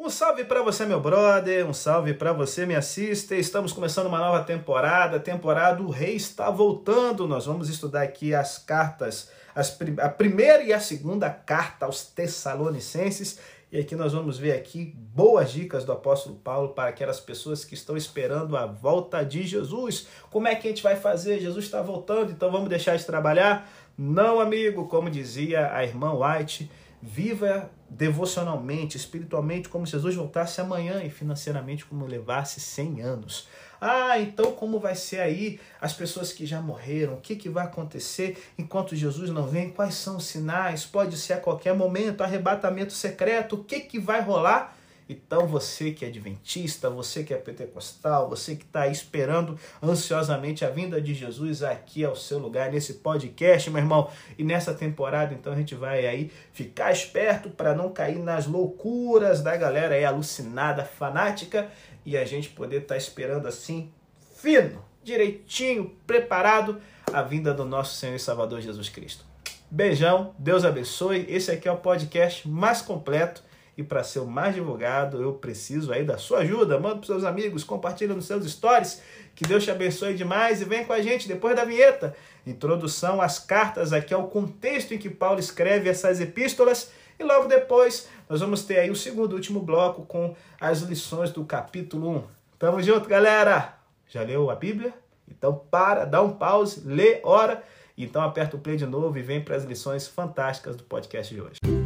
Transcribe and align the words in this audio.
Um 0.00 0.08
salve 0.08 0.44
para 0.44 0.62
você, 0.62 0.86
meu 0.86 1.00
brother, 1.00 1.66
um 1.66 1.72
salve 1.72 2.14
para 2.14 2.32
você, 2.32 2.64
minha 2.64 2.80
sister. 2.80 3.36
Estamos 3.36 3.72
começando 3.72 4.06
uma 4.06 4.20
nova 4.20 4.44
temporada, 4.44 5.18
temporada 5.18 5.82
O 5.82 5.90
Rei 5.90 6.14
está 6.14 6.48
voltando. 6.50 7.26
Nós 7.26 7.46
vamos 7.46 7.68
estudar 7.68 8.02
aqui 8.02 8.32
as 8.32 8.58
cartas, 8.58 9.28
as, 9.52 9.76
a 10.00 10.08
primeira 10.08 10.62
e 10.62 10.72
a 10.72 10.78
segunda 10.78 11.28
carta 11.28 11.84
aos 11.84 12.04
Tessalonicenses. 12.04 13.40
E 13.72 13.78
aqui 13.80 13.96
nós 13.96 14.12
vamos 14.12 14.38
ver 14.38 14.52
aqui 14.52 14.94
boas 14.96 15.50
dicas 15.50 15.84
do 15.84 15.90
apóstolo 15.90 16.36
Paulo 16.36 16.68
para 16.68 16.90
aquelas 16.90 17.18
pessoas 17.18 17.64
que 17.64 17.74
estão 17.74 17.96
esperando 17.96 18.56
a 18.56 18.66
volta 18.66 19.24
de 19.24 19.42
Jesus. 19.42 20.06
Como 20.30 20.46
é 20.46 20.54
que 20.54 20.68
a 20.68 20.70
gente 20.70 20.82
vai 20.84 20.94
fazer? 20.94 21.40
Jesus 21.40 21.64
está 21.64 21.82
voltando, 21.82 22.30
então 22.30 22.52
vamos 22.52 22.68
deixar 22.68 22.96
de 22.96 23.04
trabalhar? 23.04 23.68
Não, 23.98 24.38
amigo, 24.38 24.86
como 24.86 25.10
dizia 25.10 25.74
a 25.74 25.82
irmã 25.82 26.12
White, 26.14 26.70
Viva 27.00 27.70
devocionalmente, 27.88 28.96
espiritualmente, 28.96 29.68
como 29.68 29.86
se 29.86 29.92
Jesus 29.92 30.14
voltasse 30.14 30.60
amanhã 30.60 31.02
e 31.02 31.10
financeiramente 31.10 31.84
como 31.84 32.06
levasse 32.06 32.60
100 32.60 33.02
anos. 33.02 33.48
Ah, 33.80 34.18
então 34.18 34.52
como 34.52 34.80
vai 34.80 34.94
ser 34.94 35.20
aí 35.20 35.60
as 35.80 35.92
pessoas 35.92 36.32
que 36.32 36.44
já 36.44 36.60
morreram? 36.60 37.14
O 37.14 37.20
que, 37.20 37.36
que 37.36 37.48
vai 37.48 37.64
acontecer 37.64 38.36
enquanto 38.58 38.96
Jesus 38.96 39.30
não 39.30 39.46
vem? 39.46 39.70
Quais 39.70 39.94
são 39.94 40.16
os 40.16 40.24
sinais? 40.24 40.84
Pode 40.84 41.16
ser 41.16 41.34
a 41.34 41.40
qualquer 41.40 41.74
momento, 41.74 42.22
arrebatamento 42.22 42.92
secreto. 42.92 43.54
O 43.56 43.64
que, 43.64 43.80
que 43.80 43.98
vai 43.98 44.20
rolar? 44.20 44.76
Então 45.08 45.46
você 45.46 45.90
que 45.90 46.04
é 46.04 46.08
adventista, 46.08 46.90
você 46.90 47.24
que 47.24 47.32
é 47.32 47.36
pentecostal, 47.36 48.28
você 48.28 48.54
que 48.54 48.64
está 48.64 48.86
esperando 48.86 49.58
ansiosamente 49.82 50.64
a 50.64 50.70
vinda 50.70 51.00
de 51.00 51.14
Jesus 51.14 51.62
aqui 51.62 52.04
ao 52.04 52.14
seu 52.14 52.38
lugar 52.38 52.70
nesse 52.70 52.94
podcast, 52.94 53.70
meu 53.70 53.80
irmão. 53.80 54.10
E 54.36 54.44
nessa 54.44 54.74
temporada, 54.74 55.32
então 55.32 55.52
a 55.52 55.56
gente 55.56 55.74
vai 55.74 56.06
aí 56.06 56.30
ficar 56.52 56.92
esperto 56.92 57.48
para 57.48 57.74
não 57.74 57.90
cair 57.90 58.18
nas 58.18 58.46
loucuras 58.46 59.40
da 59.40 59.56
galera 59.56 59.94
aí 59.94 60.04
alucinada, 60.04 60.84
fanática 60.84 61.70
e 62.04 62.16
a 62.16 62.24
gente 62.24 62.50
poder 62.50 62.82
estar 62.82 62.94
tá 62.94 62.98
esperando 62.98 63.48
assim 63.48 63.90
fino, 64.36 64.84
direitinho, 65.02 65.96
preparado 66.06 66.80
a 67.12 67.22
vinda 67.22 67.54
do 67.54 67.64
nosso 67.64 67.96
Senhor 67.96 68.14
e 68.14 68.18
Salvador 68.18 68.60
Jesus 68.60 68.88
Cristo. 68.88 69.24
Beijão, 69.70 70.34
Deus 70.38 70.64
abençoe. 70.64 71.26
Esse 71.28 71.50
aqui 71.50 71.68
é 71.68 71.72
o 71.72 71.76
podcast 71.76 72.48
mais 72.48 72.80
completo 72.80 73.42
e 73.78 73.82
para 73.84 74.02
ser 74.02 74.18
o 74.18 74.26
mais 74.26 74.56
divulgado, 74.56 75.22
eu 75.22 75.34
preciso 75.34 75.92
aí 75.92 76.02
da 76.02 76.18
sua 76.18 76.40
ajuda. 76.40 76.80
Manda 76.80 76.96
para 76.96 77.06
seus 77.06 77.22
amigos, 77.22 77.62
compartilha 77.62 78.12
nos 78.12 78.26
seus 78.26 78.44
stories. 78.50 79.00
Que 79.36 79.44
Deus 79.46 79.62
te 79.62 79.70
abençoe 79.70 80.14
demais 80.14 80.60
e 80.60 80.64
vem 80.64 80.84
com 80.84 80.92
a 80.92 81.00
gente 81.00 81.28
depois 81.28 81.54
da 81.54 81.64
vinheta. 81.64 82.16
Introdução 82.44 83.22
às 83.22 83.38
cartas, 83.38 83.92
aqui 83.92 84.12
é 84.12 84.16
o 84.16 84.24
contexto 84.24 84.92
em 84.94 84.98
que 84.98 85.08
Paulo 85.08 85.38
escreve 85.38 85.88
essas 85.88 86.20
epístolas. 86.20 86.90
E 87.20 87.22
logo 87.22 87.46
depois 87.46 88.08
nós 88.28 88.40
vamos 88.40 88.64
ter 88.64 88.80
aí 88.80 88.90
o 88.90 88.96
segundo 88.96 89.34
último 89.34 89.60
bloco 89.60 90.04
com 90.06 90.34
as 90.60 90.80
lições 90.80 91.30
do 91.30 91.44
capítulo 91.44 92.16
1. 92.16 92.24
Tamo 92.58 92.82
junto, 92.82 93.08
galera! 93.08 93.78
Já 94.08 94.22
leu 94.22 94.50
a 94.50 94.56
Bíblia? 94.56 94.92
Então 95.30 95.54
para, 95.70 96.04
dá 96.04 96.20
um 96.20 96.32
pause, 96.32 96.82
lê, 96.84 97.20
ora. 97.22 97.62
Então 97.96 98.22
aperta 98.22 98.56
o 98.56 98.58
play 98.58 98.76
de 98.76 98.86
novo 98.86 99.16
e 99.16 99.22
vem 99.22 99.40
para 99.40 99.54
as 99.54 99.62
lições 99.62 100.08
fantásticas 100.08 100.74
do 100.74 100.82
podcast 100.82 101.32
de 101.32 101.40
hoje. 101.40 101.77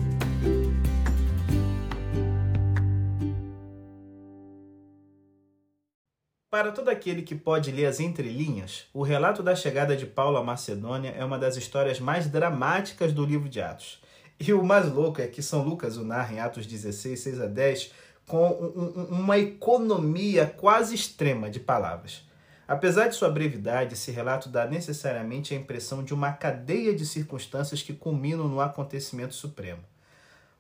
Para 6.62 6.70
todo 6.70 6.90
aquele 6.90 7.22
que 7.22 7.34
pode 7.34 7.72
ler 7.72 7.86
as 7.86 7.98
entrelinhas, 7.98 8.84
o 8.94 9.02
relato 9.02 9.42
da 9.42 9.52
chegada 9.52 9.96
de 9.96 10.06
Paulo 10.06 10.36
à 10.36 10.44
Macedônia 10.44 11.12
é 11.18 11.24
uma 11.24 11.36
das 11.36 11.56
histórias 11.56 11.98
mais 11.98 12.28
dramáticas 12.28 13.12
do 13.12 13.26
livro 13.26 13.48
de 13.48 13.60
Atos. 13.60 14.00
E 14.38 14.52
o 14.52 14.62
mais 14.62 14.88
louco 14.88 15.20
é 15.20 15.26
que 15.26 15.42
São 15.42 15.64
Lucas 15.64 15.96
o 15.96 16.04
narra 16.04 16.32
em 16.32 16.38
Atos 16.38 16.64
16, 16.64 17.18
6 17.18 17.40
a 17.40 17.46
10, 17.46 17.92
com 18.28 18.48
um, 18.48 19.06
uma 19.10 19.36
economia 19.40 20.46
quase 20.46 20.94
extrema 20.94 21.50
de 21.50 21.58
palavras. 21.58 22.22
Apesar 22.68 23.08
de 23.08 23.16
sua 23.16 23.28
brevidade, 23.28 23.94
esse 23.94 24.12
relato 24.12 24.48
dá 24.48 24.64
necessariamente 24.64 25.52
a 25.52 25.56
impressão 25.56 26.04
de 26.04 26.14
uma 26.14 26.30
cadeia 26.30 26.94
de 26.94 27.04
circunstâncias 27.04 27.82
que 27.82 27.92
culminam 27.92 28.46
no 28.46 28.60
acontecimento 28.60 29.34
supremo. 29.34 29.82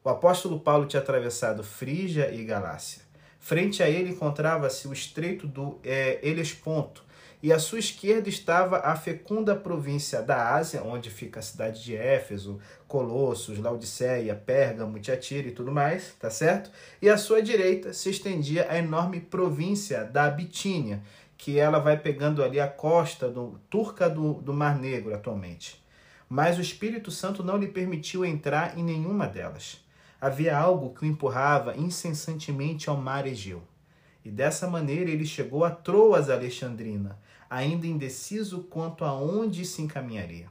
O 0.02 0.08
apóstolo 0.08 0.58
Paulo 0.58 0.84
tinha 0.84 1.00
atravessado 1.00 1.62
Frígia 1.62 2.34
e 2.34 2.42
Galácia 2.42 3.11
Frente 3.44 3.82
a 3.82 3.90
ele 3.90 4.10
encontrava-se 4.10 4.86
o 4.86 4.92
estreito 4.92 5.48
do 5.48 5.80
é, 5.82 6.20
e 7.42 7.52
à 7.52 7.58
sua 7.58 7.80
esquerda 7.80 8.28
estava 8.28 8.78
a 8.78 8.94
fecunda 8.94 9.56
província 9.56 10.22
da 10.22 10.54
Ásia, 10.54 10.84
onde 10.84 11.10
fica 11.10 11.40
a 11.40 11.42
cidade 11.42 11.82
de 11.82 11.96
Éfeso, 11.96 12.60
Colossos, 12.86 13.58
Laodiceia, 13.58 14.36
Pérgamo, 14.36 15.00
Tiatira 15.00 15.48
e 15.48 15.50
tudo 15.50 15.72
mais, 15.72 16.14
tá 16.20 16.30
certo? 16.30 16.70
E 17.02 17.08
à 17.08 17.18
sua 17.18 17.42
direita 17.42 17.92
se 17.92 18.10
estendia 18.10 18.68
a 18.70 18.78
enorme 18.78 19.18
província 19.18 20.04
da 20.04 20.30
Bitínia, 20.30 21.02
que 21.36 21.58
ela 21.58 21.80
vai 21.80 21.98
pegando 21.98 22.44
ali 22.44 22.60
a 22.60 22.68
costa 22.68 23.28
do, 23.28 23.58
turca 23.68 24.08
do, 24.08 24.34
do 24.34 24.54
Mar 24.54 24.78
Negro 24.78 25.12
atualmente. 25.12 25.82
Mas 26.28 26.58
o 26.58 26.62
Espírito 26.62 27.10
Santo 27.10 27.42
não 27.42 27.56
lhe 27.56 27.66
permitiu 27.66 28.24
entrar 28.24 28.78
em 28.78 28.84
nenhuma 28.84 29.26
delas 29.26 29.82
havia 30.22 30.56
algo 30.56 30.94
que 30.94 31.02
o 31.02 31.08
empurrava 31.08 31.76
incessantemente 31.76 32.88
ao 32.88 32.96
mar 32.96 33.26
Egeu. 33.26 33.60
E 34.24 34.30
dessa 34.30 34.68
maneira 34.68 35.10
ele 35.10 35.26
chegou 35.26 35.64
a 35.64 35.70
Troas 35.72 36.30
Alexandrina, 36.30 37.18
ainda 37.50 37.88
indeciso 37.88 38.60
quanto 38.70 39.04
a 39.04 39.12
onde 39.12 39.64
se 39.64 39.82
encaminharia. 39.82 40.46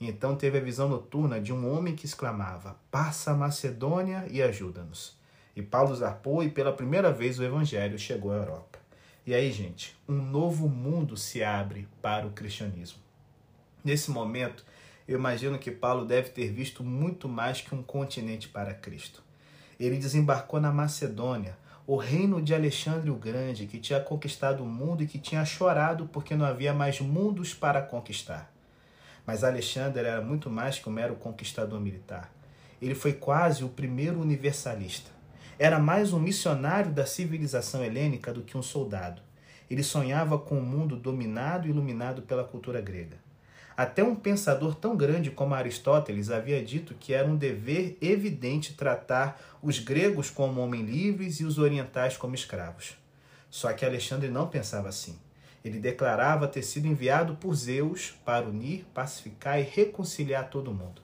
Então 0.00 0.36
teve 0.36 0.58
a 0.58 0.60
visão 0.60 0.88
noturna 0.88 1.40
de 1.40 1.52
um 1.52 1.68
homem 1.68 1.96
que 1.96 2.06
exclamava: 2.06 2.76
Passa 2.92 3.32
a 3.32 3.34
Macedônia 3.34 4.24
e 4.30 4.40
ajuda-nos. 4.40 5.18
E 5.56 5.62
Paulo 5.62 5.96
zarpou 5.96 6.44
e 6.44 6.48
pela 6.48 6.72
primeira 6.72 7.12
vez 7.12 7.40
o 7.40 7.44
evangelho 7.44 7.98
chegou 7.98 8.30
à 8.30 8.36
Europa. 8.36 8.78
E 9.26 9.34
aí, 9.34 9.50
gente, 9.50 9.96
um 10.08 10.14
novo 10.14 10.68
mundo 10.68 11.16
se 11.16 11.42
abre 11.42 11.88
para 12.00 12.24
o 12.24 12.30
cristianismo. 12.30 13.00
Nesse 13.84 14.12
momento, 14.12 14.64
eu 15.08 15.18
imagino 15.18 15.58
que 15.58 15.70
Paulo 15.70 16.04
deve 16.04 16.28
ter 16.28 16.52
visto 16.52 16.84
muito 16.84 17.30
mais 17.30 17.62
que 17.62 17.74
um 17.74 17.82
continente 17.82 18.46
para 18.46 18.74
Cristo. 18.74 19.22
Ele 19.80 19.96
desembarcou 19.96 20.60
na 20.60 20.70
Macedônia, 20.70 21.56
o 21.86 21.96
reino 21.96 22.42
de 22.42 22.54
Alexandre 22.54 23.08
o 23.08 23.14
Grande, 23.14 23.66
que 23.66 23.78
tinha 23.78 24.00
conquistado 24.00 24.62
o 24.62 24.66
mundo 24.66 25.02
e 25.02 25.06
que 25.06 25.18
tinha 25.18 25.46
chorado 25.46 26.06
porque 26.12 26.36
não 26.36 26.44
havia 26.44 26.74
mais 26.74 27.00
mundos 27.00 27.54
para 27.54 27.80
conquistar. 27.80 28.52
Mas 29.26 29.42
Alexandre 29.42 30.06
era 30.06 30.20
muito 30.20 30.50
mais 30.50 30.78
que 30.78 30.86
um 30.90 30.92
mero 30.92 31.14
conquistador 31.14 31.80
militar. 31.80 32.30
Ele 32.80 32.94
foi 32.94 33.14
quase 33.14 33.64
o 33.64 33.70
primeiro 33.70 34.20
universalista. 34.20 35.10
Era 35.58 35.78
mais 35.78 36.12
um 36.12 36.20
missionário 36.20 36.92
da 36.92 37.06
civilização 37.06 37.82
helênica 37.82 38.30
do 38.30 38.42
que 38.42 38.58
um 38.58 38.62
soldado. 38.62 39.22
Ele 39.70 39.82
sonhava 39.82 40.38
com 40.38 40.58
um 40.58 40.64
mundo 40.64 40.96
dominado 40.96 41.66
e 41.66 41.70
iluminado 41.70 42.20
pela 42.20 42.44
cultura 42.44 42.82
grega. 42.82 43.27
Até 43.78 44.02
um 44.02 44.16
pensador 44.16 44.74
tão 44.74 44.96
grande 44.96 45.30
como 45.30 45.54
Aristóteles 45.54 46.32
havia 46.32 46.60
dito 46.60 46.96
que 46.98 47.14
era 47.14 47.28
um 47.28 47.36
dever 47.36 47.96
evidente 48.02 48.74
tratar 48.74 49.40
os 49.62 49.78
gregos 49.78 50.30
como 50.30 50.60
homens 50.60 50.90
livres 50.90 51.38
e 51.38 51.44
os 51.44 51.58
orientais 51.58 52.16
como 52.16 52.34
escravos. 52.34 52.96
Só 53.48 53.72
que 53.72 53.84
Alexandre 53.84 54.28
não 54.30 54.48
pensava 54.48 54.88
assim. 54.88 55.16
Ele 55.64 55.78
declarava 55.78 56.48
ter 56.48 56.64
sido 56.64 56.88
enviado 56.88 57.36
por 57.36 57.54
Zeus 57.54 58.16
para 58.24 58.48
unir, 58.48 58.84
pacificar 58.92 59.60
e 59.60 59.62
reconciliar 59.62 60.50
todo 60.50 60.74
mundo. 60.74 61.00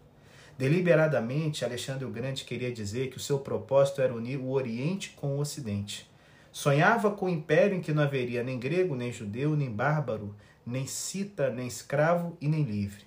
Deliberadamente, 0.59 1.65
Alexandre 1.65 2.05
o 2.05 2.11
Grande 2.11 2.43
queria 2.43 2.73
dizer 2.73 3.09
que 3.09 3.19
o 3.19 3.21
seu 3.21 3.39
propósito 3.39 4.03
era 4.03 4.13
unir 4.13 4.39
o 4.39 4.51
Oriente 4.51 5.11
com 5.11 5.37
o 5.37 5.39
Ocidente. 5.39 6.11
Sonhava 6.51 7.13
com 7.13 7.27
um 7.27 7.29
império 7.29 7.77
em 7.77 7.81
que 7.81 7.93
não 7.93 8.03
haveria 8.03 8.43
nem 8.43 8.59
grego, 8.59 8.97
nem 8.97 9.13
judeu, 9.13 9.55
nem 9.55 9.71
bárbaro, 9.71 10.35
nem 10.67 10.87
cita, 10.87 11.51
nem 11.51 11.67
escravo 11.67 12.37
e 12.41 12.49
nem 12.49 12.63
livre. 12.63 13.05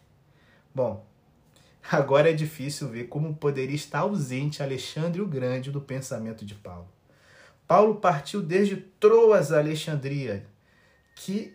Bom, 0.73 1.05
agora 1.91 2.29
é 2.29 2.33
difícil 2.33 2.89
ver 2.89 3.05
como 3.05 3.35
poderia 3.35 3.75
estar 3.75 3.99
ausente 3.99 4.61
Alexandre 4.61 5.21
o 5.21 5.27
Grande 5.27 5.71
do 5.71 5.81
pensamento 5.81 6.45
de 6.45 6.55
Paulo. 6.55 6.87
Paulo 7.67 7.95
partiu 7.95 8.41
desde 8.41 8.77
Troas 8.77 9.51
a 9.51 9.59
Alexandria, 9.59 10.45
que 11.15 11.53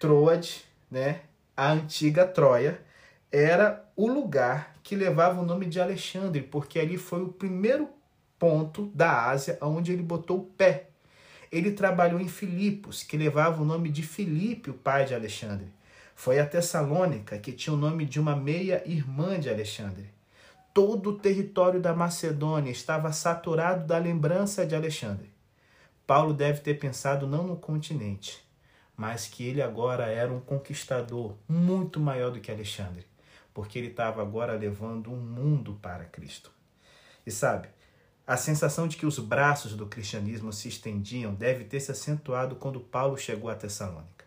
Troade, 0.00 0.64
né, 0.90 1.20
a 1.56 1.72
antiga 1.72 2.26
Troia, 2.26 2.80
era 3.30 3.84
o 3.96 4.08
lugar 4.08 4.74
que 4.82 4.94
levava 4.94 5.40
o 5.40 5.44
nome 5.44 5.66
de 5.66 5.80
Alexandre, 5.80 6.42
porque 6.42 6.78
ali 6.78 6.96
foi 6.96 7.22
o 7.22 7.32
primeiro 7.32 7.88
ponto 8.38 8.86
da 8.94 9.28
Ásia 9.28 9.58
onde 9.60 9.92
ele 9.92 10.02
botou 10.02 10.38
o 10.38 10.44
pé 10.44 10.90
ele 11.54 11.70
trabalhou 11.70 12.20
em 12.20 12.26
Filipos, 12.26 13.04
que 13.04 13.16
levava 13.16 13.62
o 13.62 13.64
nome 13.64 13.88
de 13.88 14.02
Filipe, 14.02 14.70
o 14.70 14.74
pai 14.74 15.04
de 15.04 15.14
Alexandre. 15.14 15.68
Foi 16.16 16.40
a 16.40 16.46
Tessalônica, 16.46 17.38
que 17.38 17.52
tinha 17.52 17.72
o 17.72 17.78
nome 17.78 18.04
de 18.04 18.18
uma 18.18 18.34
meia-irmã 18.34 19.38
de 19.38 19.48
Alexandre. 19.48 20.10
Todo 20.72 21.10
o 21.10 21.18
território 21.18 21.80
da 21.80 21.94
Macedônia 21.94 22.72
estava 22.72 23.12
saturado 23.12 23.86
da 23.86 23.98
lembrança 23.98 24.66
de 24.66 24.74
Alexandre. 24.74 25.30
Paulo 26.04 26.34
deve 26.34 26.60
ter 26.60 26.74
pensado 26.74 27.24
não 27.24 27.44
no 27.44 27.56
continente, 27.56 28.44
mas 28.96 29.28
que 29.28 29.46
ele 29.46 29.62
agora 29.62 30.06
era 30.06 30.32
um 30.32 30.40
conquistador 30.40 31.36
muito 31.48 32.00
maior 32.00 32.32
do 32.32 32.40
que 32.40 32.50
Alexandre, 32.50 33.06
porque 33.54 33.78
ele 33.78 33.88
estava 33.88 34.20
agora 34.20 34.54
levando 34.54 35.12
o 35.12 35.14
um 35.14 35.20
mundo 35.20 35.78
para 35.80 36.04
Cristo. 36.04 36.50
E 37.24 37.30
sabe, 37.30 37.68
A 38.26 38.38
sensação 38.38 38.88
de 38.88 38.96
que 38.96 39.04
os 39.04 39.18
braços 39.18 39.74
do 39.74 39.86
cristianismo 39.86 40.50
se 40.50 40.66
estendiam 40.66 41.34
deve 41.34 41.62
ter 41.64 41.78
se 41.78 41.90
acentuado 41.90 42.56
quando 42.56 42.80
Paulo 42.80 43.18
chegou 43.18 43.50
a 43.50 43.54
Tessalônica. 43.54 44.24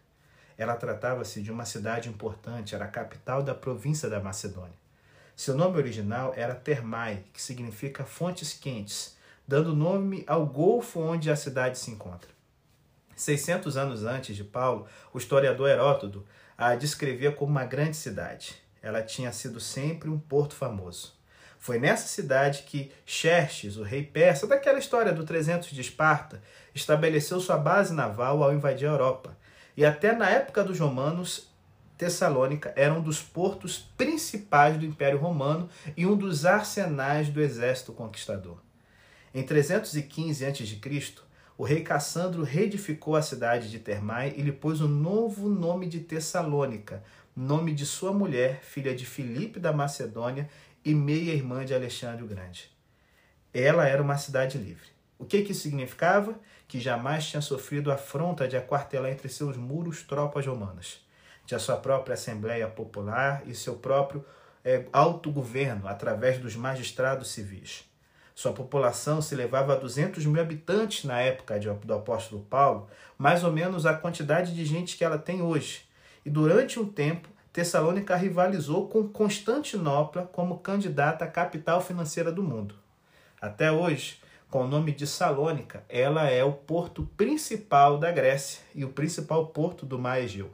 Ela 0.56 0.76
tratava-se 0.76 1.42
de 1.42 1.52
uma 1.52 1.66
cidade 1.66 2.08
importante, 2.08 2.76
era 2.76 2.86
a 2.86 2.90
capital 2.90 3.42
da 3.42 3.56
província 3.56 4.08
da 4.08 4.20
Macedônia. 4.20 4.78
Seu 5.36 5.56
nome 5.56 5.78
original 5.78 6.32
era 6.36 6.54
Termai, 6.54 7.24
que 7.34 7.42
significa 7.42 8.06
fontes 8.06 8.54
quentes, 8.54 9.18
dando 9.48 9.76
nome 9.76 10.24
ao 10.28 10.46
golfo 10.46 11.00
onde 11.00 11.32
a 11.32 11.36
cidade 11.36 11.80
se 11.80 11.90
encontra. 11.90 12.30
600 13.16 13.78
anos 13.78 14.04
antes 14.04 14.36
de 14.36 14.44
Paulo, 14.44 14.86
o 15.12 15.18
historiador 15.18 15.70
Heródoto 15.70 16.24
a 16.56 16.76
descrevia 16.76 17.32
como 17.32 17.50
uma 17.52 17.66
grande 17.66 17.98
cidade. 17.98 18.56
Ela 18.80 19.02
tinha 19.02 19.32
sido 19.32 19.60
sempre 19.60 20.08
um 20.08 20.20
porto 20.20 20.54
famoso. 20.54 21.17
Foi 21.60 21.80
nessa 21.80 22.08
cidade 22.08 22.64
que 22.64 22.92
Xerxes, 23.06 23.78
o 23.78 23.84
rei 23.84 24.04
persa, 24.04 24.48
daquela 24.48 24.80
história 24.80 25.12
do 25.12 25.26
300 25.26 25.70
de 25.70 25.82
Esparta, 25.82 26.42
estabeleceu 26.74 27.40
sua 27.40 27.58
base 27.58 27.94
naval 27.94 28.44
ao 28.44 28.54
invadir 28.54 28.88
a 28.88 28.92
Europa. 28.92 29.38
E 29.76 29.86
até 29.86 30.14
na 30.14 30.30
época 30.30 30.64
dos 30.64 30.80
romanos, 30.80 31.50
Tessalônica 31.98 32.72
era 32.76 32.94
um 32.94 33.02
dos 33.02 33.22
portos 33.22 33.78
principais 33.98 34.78
do 34.78 34.86
Império 34.86 35.18
Romano 35.18 35.68
e 35.96 36.06
um 36.06 36.16
dos 36.16 36.46
arsenais 36.46 37.30
do 37.30 37.42
exército 37.42 37.92
conquistador. 37.92 38.62
Em 39.34 39.44
315 39.44 40.46
a.C., 40.46 40.80
o 41.58 41.64
rei 41.64 41.82
Cassandro 41.82 42.44
reedificou 42.44 43.16
a 43.16 43.22
cidade 43.22 43.72
de 43.72 43.80
Termai 43.80 44.32
e 44.38 44.44
lhe 44.44 44.52
pôs 44.52 44.80
um 44.80 44.88
novo 44.88 45.50
nome 45.50 45.88
de 45.88 46.00
Tessalônica, 46.00 47.04
nome 47.36 47.74
de 47.74 47.84
sua 47.84 48.14
mulher, 48.14 48.62
filha 48.62 48.96
de 48.96 49.06
Filipe 49.06 49.60
da 49.60 49.74
Macedônia 49.74 50.48
e 50.88 50.96
meia-irmã 50.96 51.66
de 51.66 51.76
Alexandre 51.76 52.24
o 52.24 52.28
Grande. 52.28 52.72
Ela 53.54 53.86
era 53.90 54.02
uma 54.02 54.18
cidade 54.18 54.58
livre. 54.58 54.88
O 55.20 55.26
que, 55.26 55.42
que 55.42 55.54
significava? 55.54 56.40
Que 56.66 56.80
jamais 56.80 57.28
tinha 57.28 57.42
sofrido 57.42 57.92
afronta 57.92 58.48
de 58.48 58.56
aquartelar 58.56 59.12
entre 59.12 59.28
seus 59.28 59.58
muros 59.58 60.02
tropas 60.04 60.46
romanas. 60.46 61.06
Tinha 61.46 61.60
sua 61.60 61.76
própria 61.76 62.14
Assembleia 62.14 62.70
Popular 62.70 63.44
e 63.46 63.54
seu 63.54 63.76
próprio 63.76 64.24
é, 64.64 64.86
autogoverno 64.94 65.90
através 65.90 66.40
dos 66.40 66.56
magistrados 66.56 67.32
civis. 67.32 67.84
Sua 68.34 68.54
população 68.54 69.22
se 69.22 69.36
elevava 69.36 69.74
a 69.74 69.78
200 69.78 70.26
mil 70.26 70.42
habitantes 70.42 71.04
na 71.04 71.20
época 71.20 71.60
do 71.84 71.94
apóstolo 71.94 72.44
Paulo, 72.44 72.88
mais 73.18 73.44
ou 73.44 73.52
menos 73.52 73.86
a 73.86 73.94
quantidade 73.94 74.56
de 74.56 74.64
gente 74.64 74.96
que 74.96 75.04
ela 75.04 75.18
tem 75.18 75.42
hoje. 75.42 75.82
E 76.26 76.30
durante 76.30 76.80
um 76.80 76.88
tempo, 76.88 77.28
Tessalônica 77.58 78.16
rivalizou 78.16 78.88
com 78.88 79.10
Constantinopla 79.10 80.30
como 80.32 80.60
candidata 80.60 81.26
à 81.26 81.28
capital 81.28 81.82
financeira 81.82 82.32
do 82.32 82.44
mundo. 82.44 82.76
Até 83.42 83.72
hoje, 83.72 84.22
com 84.48 84.64
o 84.64 84.68
nome 84.68 84.92
de 84.92 85.08
Salônica, 85.08 85.84
ela 85.90 86.30
é 86.30 86.44
o 86.44 86.54
porto 86.54 87.10
principal 87.18 87.98
da 87.98 88.12
Grécia 88.12 88.62
e 88.76 88.86
o 88.86 88.90
principal 88.90 89.48
porto 89.48 89.88
do 89.88 89.98
mar 89.98 90.22
Egeu. 90.22 90.52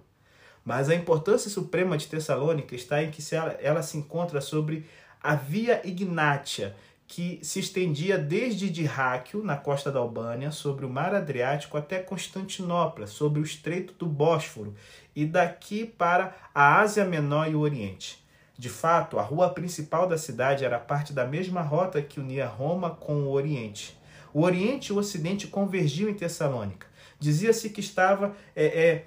Mas 0.64 0.90
a 0.90 0.96
importância 0.96 1.50
suprema 1.50 1.98
de 1.98 2.08
Tessalônica 2.08 2.74
está 2.74 3.04
em 3.04 3.12
que 3.12 3.36
ela, 3.36 3.52
ela 3.60 3.84
se 3.84 3.98
encontra 3.98 4.40
sobre 4.40 4.90
a 5.22 5.36
Via 5.36 5.86
Ignátia, 5.86 6.74
que 7.08 7.40
se 7.44 7.60
estendia 7.60 8.18
desde 8.18 8.70
Dirráquio, 8.70 9.44
na 9.44 9.56
costa 9.56 9.92
da 9.92 10.00
Albânia, 10.00 10.52
sobre 10.52 10.86
o 10.86 10.90
mar 10.90 11.14
Adriático 11.14 11.78
até 11.78 12.00
Constantinopla, 12.00 13.08
sobre 13.08 13.40
o 13.40 13.44
Estreito 13.44 13.94
do 13.94 14.06
Bósforo, 14.06 14.74
e 15.16 15.26
daqui 15.26 15.86
para 15.86 16.36
a 16.54 16.80
Ásia 16.80 17.06
Menor 17.06 17.50
e 17.50 17.56
o 17.56 17.60
Oriente. 17.60 18.24
De 18.58 18.70
fato, 18.70 19.20
a 19.20 19.22
rua 19.24 19.50
principal 19.50 20.08
da 20.08 20.18
cidade 20.18 20.64
era 20.64 20.80
parte 20.80 21.12
da 21.12 21.26
mesma 21.26 21.62
rota 21.62 22.02
que 22.02 22.20
unia 22.20 22.48
Roma 22.48 22.92
com 22.92 23.24
o 23.24 23.32
Oriente. 23.32 23.98
O 24.34 24.42
Oriente 24.42 24.88
e 24.88 24.94
o 24.94 24.98
Ocidente 24.98 25.48
convergiam 25.48 26.10
em 26.10 26.14
Tessalônica. 26.14 26.88
Dizia-se 27.20 27.70
que 27.70 27.80
estava 27.80 28.36
é, 28.56 28.66
é, 28.66 29.06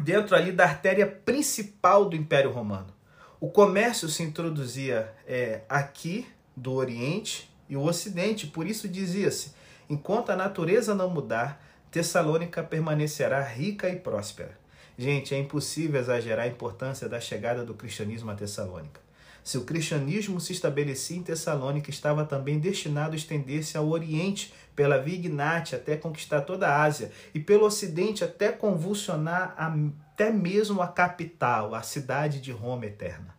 dentro 0.00 0.34
ali 0.34 0.52
da 0.52 0.64
artéria 0.64 1.06
principal 1.06 2.04
do 2.04 2.16
Império 2.16 2.50
Romano. 2.50 2.92
O 3.40 3.50
comércio 3.50 4.08
se 4.08 4.22
introduzia 4.22 5.12
é, 5.26 5.62
aqui 5.68 6.26
do 6.56 6.72
Oriente 6.72 7.50
e 7.68 7.76
o 7.76 7.82
Ocidente. 7.82 8.46
Por 8.46 8.66
isso 8.66 8.88
dizia-se: 8.88 9.52
enquanto 9.88 10.30
a 10.30 10.36
natureza 10.36 10.94
não 10.94 11.10
mudar, 11.10 11.62
Tessalônica 11.90 12.62
permanecerá 12.62 13.42
rica 13.42 13.88
e 13.88 13.96
próspera. 13.96 14.58
Gente, 14.96 15.34
é 15.34 15.38
impossível 15.38 16.00
exagerar 16.00 16.46
a 16.46 16.48
importância 16.48 17.08
da 17.08 17.20
chegada 17.20 17.64
do 17.64 17.74
cristianismo 17.74 18.30
a 18.30 18.34
Tessalônica. 18.34 19.00
Se 19.44 19.58
o 19.58 19.64
cristianismo 19.64 20.40
se 20.40 20.52
estabelecia 20.52 21.16
em 21.16 21.22
Tessalônica, 21.22 21.90
estava 21.90 22.24
também 22.24 22.60
destinado 22.60 23.12
a 23.12 23.16
estender-se 23.16 23.76
ao 23.76 23.88
Oriente, 23.88 24.54
pela 24.76 24.98
Via 24.98 25.16
Ignátia, 25.16 25.76
até 25.78 25.96
conquistar 25.96 26.42
toda 26.42 26.68
a 26.68 26.82
Ásia, 26.82 27.10
e 27.34 27.40
pelo 27.40 27.66
Ocidente, 27.66 28.22
até 28.22 28.52
convulsionar 28.52 29.54
até 29.56 30.30
mesmo 30.30 30.80
a 30.80 30.88
capital, 30.88 31.74
a 31.74 31.82
cidade 31.82 32.40
de 32.40 32.52
Roma 32.52 32.86
eterna. 32.86 33.34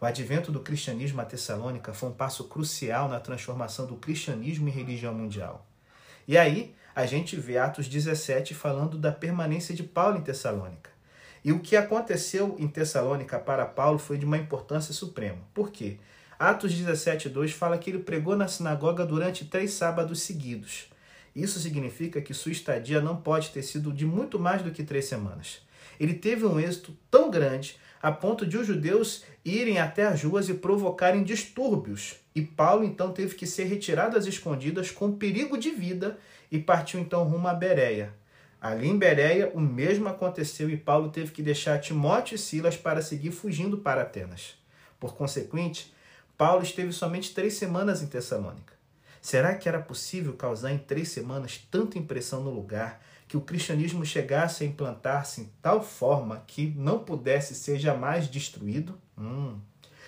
O 0.00 0.06
advento 0.06 0.52
do 0.52 0.60
cristianismo 0.60 1.20
a 1.20 1.24
Tessalônica 1.24 1.92
foi 1.92 2.08
um 2.08 2.14
passo 2.14 2.44
crucial 2.44 3.08
na 3.08 3.18
transformação 3.18 3.84
do 3.86 3.96
cristianismo 3.96 4.68
em 4.68 4.72
religião 4.72 5.12
mundial. 5.12 5.66
E 6.26 6.38
aí, 6.38 6.74
a 6.94 7.04
gente 7.04 7.36
vê 7.36 7.58
Atos 7.58 7.88
17 7.88 8.54
falando 8.54 8.96
da 8.96 9.10
permanência 9.10 9.74
de 9.74 9.82
Paulo 9.82 10.18
em 10.18 10.22
Tessalônica. 10.22 10.90
E 11.44 11.52
o 11.52 11.60
que 11.60 11.76
aconteceu 11.76 12.56
em 12.58 12.68
Tessalônica 12.68 13.38
para 13.38 13.66
Paulo 13.66 13.98
foi 13.98 14.18
de 14.18 14.24
uma 14.24 14.36
importância 14.36 14.92
suprema. 14.92 15.38
Por 15.54 15.70
quê? 15.70 15.98
Atos 16.38 16.72
17:2 16.72 17.52
fala 17.52 17.78
que 17.78 17.90
ele 17.90 17.98
pregou 17.98 18.36
na 18.36 18.46
sinagoga 18.46 19.04
durante 19.04 19.44
três 19.44 19.72
sábados 19.72 20.20
seguidos. 20.22 20.88
Isso 21.38 21.60
significa 21.60 22.20
que 22.20 22.34
sua 22.34 22.50
estadia 22.50 23.00
não 23.00 23.16
pode 23.16 23.50
ter 23.50 23.62
sido 23.62 23.92
de 23.92 24.04
muito 24.04 24.40
mais 24.40 24.60
do 24.60 24.72
que 24.72 24.82
três 24.82 25.04
semanas. 25.04 25.60
Ele 26.00 26.12
teve 26.12 26.44
um 26.44 26.58
êxito 26.58 26.96
tão 27.08 27.30
grande 27.30 27.76
a 28.02 28.10
ponto 28.10 28.44
de 28.44 28.58
os 28.58 28.66
judeus 28.66 29.22
irem 29.44 29.78
até 29.78 30.04
as 30.04 30.20
ruas 30.20 30.48
e 30.48 30.54
provocarem 30.54 31.22
distúrbios. 31.22 32.16
E 32.34 32.42
Paulo 32.42 32.82
então 32.82 33.12
teve 33.12 33.36
que 33.36 33.46
ser 33.46 33.64
retirado 33.64 34.18
às 34.18 34.26
escondidas 34.26 34.90
com 34.90 35.12
perigo 35.12 35.56
de 35.56 35.70
vida 35.70 36.18
e 36.50 36.58
partiu 36.58 36.98
então 36.98 37.22
rumo 37.22 37.46
a 37.46 37.54
Bereia. 37.54 38.12
Ali 38.60 38.88
em 38.88 38.98
Bereia, 38.98 39.52
o 39.54 39.60
mesmo 39.60 40.08
aconteceu 40.08 40.68
e 40.68 40.76
Paulo 40.76 41.08
teve 41.10 41.30
que 41.30 41.40
deixar 41.40 41.80
Timóteo 41.80 42.34
e 42.34 42.38
Silas 42.38 42.76
para 42.76 43.00
seguir 43.00 43.30
fugindo 43.30 43.78
para 43.78 44.02
Atenas. 44.02 44.56
Por 44.98 45.14
consequente, 45.14 45.94
Paulo 46.36 46.64
esteve 46.64 46.92
somente 46.92 47.32
três 47.32 47.54
semanas 47.54 48.02
em 48.02 48.08
Tessalônica. 48.08 48.77
Será 49.20 49.54
que 49.54 49.68
era 49.68 49.80
possível 49.80 50.32
causar 50.34 50.72
em 50.72 50.78
três 50.78 51.08
semanas 51.08 51.66
tanta 51.70 51.98
impressão 51.98 52.42
no 52.42 52.50
lugar 52.50 53.00
que 53.26 53.36
o 53.36 53.42
cristianismo 53.42 54.04
chegasse 54.04 54.64
a 54.64 54.66
implantar-se 54.66 55.42
em 55.42 55.52
tal 55.60 55.82
forma 55.82 56.42
que 56.46 56.72
não 56.76 57.00
pudesse 57.00 57.54
ser 57.54 57.78
jamais 57.78 58.26
destruído? 58.26 58.98
Hum. 59.16 59.58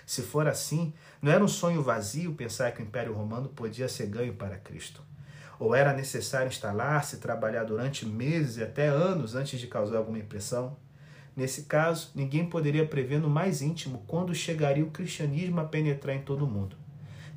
Se 0.07 0.23
for 0.23 0.49
assim, 0.49 0.93
não 1.21 1.31
era 1.31 1.45
um 1.45 1.49
sonho 1.49 1.83
vazio 1.83 2.35
pensar 2.35 2.73
que 2.73 2.83
o 2.83 2.85
Império 2.85 3.12
Romano 3.12 3.49
podia 3.49 3.88
ser 3.88 4.07
ganho 4.07 4.35
para 4.35 4.57
Cristo. 4.57 5.02
Ou 5.59 5.75
era 5.75 5.93
necessário 5.93 6.49
instalar-se 6.49 7.17
e 7.17 7.19
trabalhar 7.19 7.64
durante 7.64 8.07
meses 8.07 8.57
e 8.57 8.62
até 8.62 8.88
anos 8.88 9.35
antes 9.35 9.61
de 9.61 9.67
causar 9.67 9.99
alguma 9.99 10.19
impressão? 10.19 10.76
Nesse 11.37 11.62
caso, 11.62 12.11
ninguém 12.14 12.49
poderia 12.49 12.87
prever 12.87 13.21
no 13.21 13.31
mais 13.31 13.62
íntimo 13.62 14.02
quando 14.07 14.35
chegaria 14.35 14.85
o 14.85 14.90
cristianismo 14.90 15.61
a 15.61 15.64
penetrar 15.64 16.17
em 16.17 16.23
todo 16.23 16.45
o 16.45 16.50
mundo. 16.50 16.76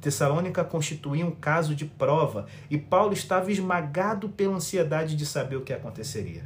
Tessalônica 0.04 0.64
constituía 0.66 1.26
um 1.26 1.32
caso 1.32 1.74
de 1.74 1.86
prova 1.86 2.46
e 2.70 2.78
Paulo 2.78 3.14
estava 3.14 3.50
esmagado 3.50 4.28
pela 4.28 4.56
ansiedade 4.56 5.16
de 5.16 5.26
saber 5.26 5.56
o 5.56 5.62
que 5.62 5.72
aconteceria. 5.72 6.44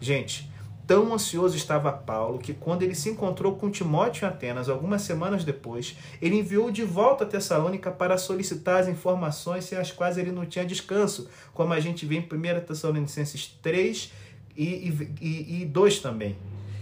Gente, 0.00 0.48
tão 0.86 1.12
ansioso 1.12 1.56
estava 1.56 1.90
Paulo 1.92 2.38
que, 2.38 2.54
quando 2.54 2.82
ele 2.82 2.94
se 2.94 3.10
encontrou 3.10 3.56
com 3.56 3.68
Timóteo 3.68 4.24
em 4.24 4.28
Atenas 4.28 4.68
algumas 4.68 5.02
semanas 5.02 5.44
depois, 5.44 5.96
ele 6.22 6.36
enviou 6.36 6.70
de 6.70 6.84
volta 6.84 7.24
a 7.24 7.26
Tessalônica 7.26 7.90
para 7.90 8.16
solicitar 8.16 8.80
as 8.80 8.88
informações 8.88 9.64
sem 9.64 9.76
as 9.76 9.90
quais 9.90 10.16
ele 10.16 10.30
não 10.30 10.46
tinha 10.46 10.64
descanso, 10.64 11.28
como 11.52 11.72
a 11.72 11.80
gente 11.80 12.06
vê 12.06 12.14
em 12.14 12.20
1 12.20 12.64
Tessalonicenses 12.64 13.58
3 13.60 14.12
e, 14.56 15.10
e, 15.20 15.62
e 15.62 15.66
2 15.66 15.98
também. 15.98 16.36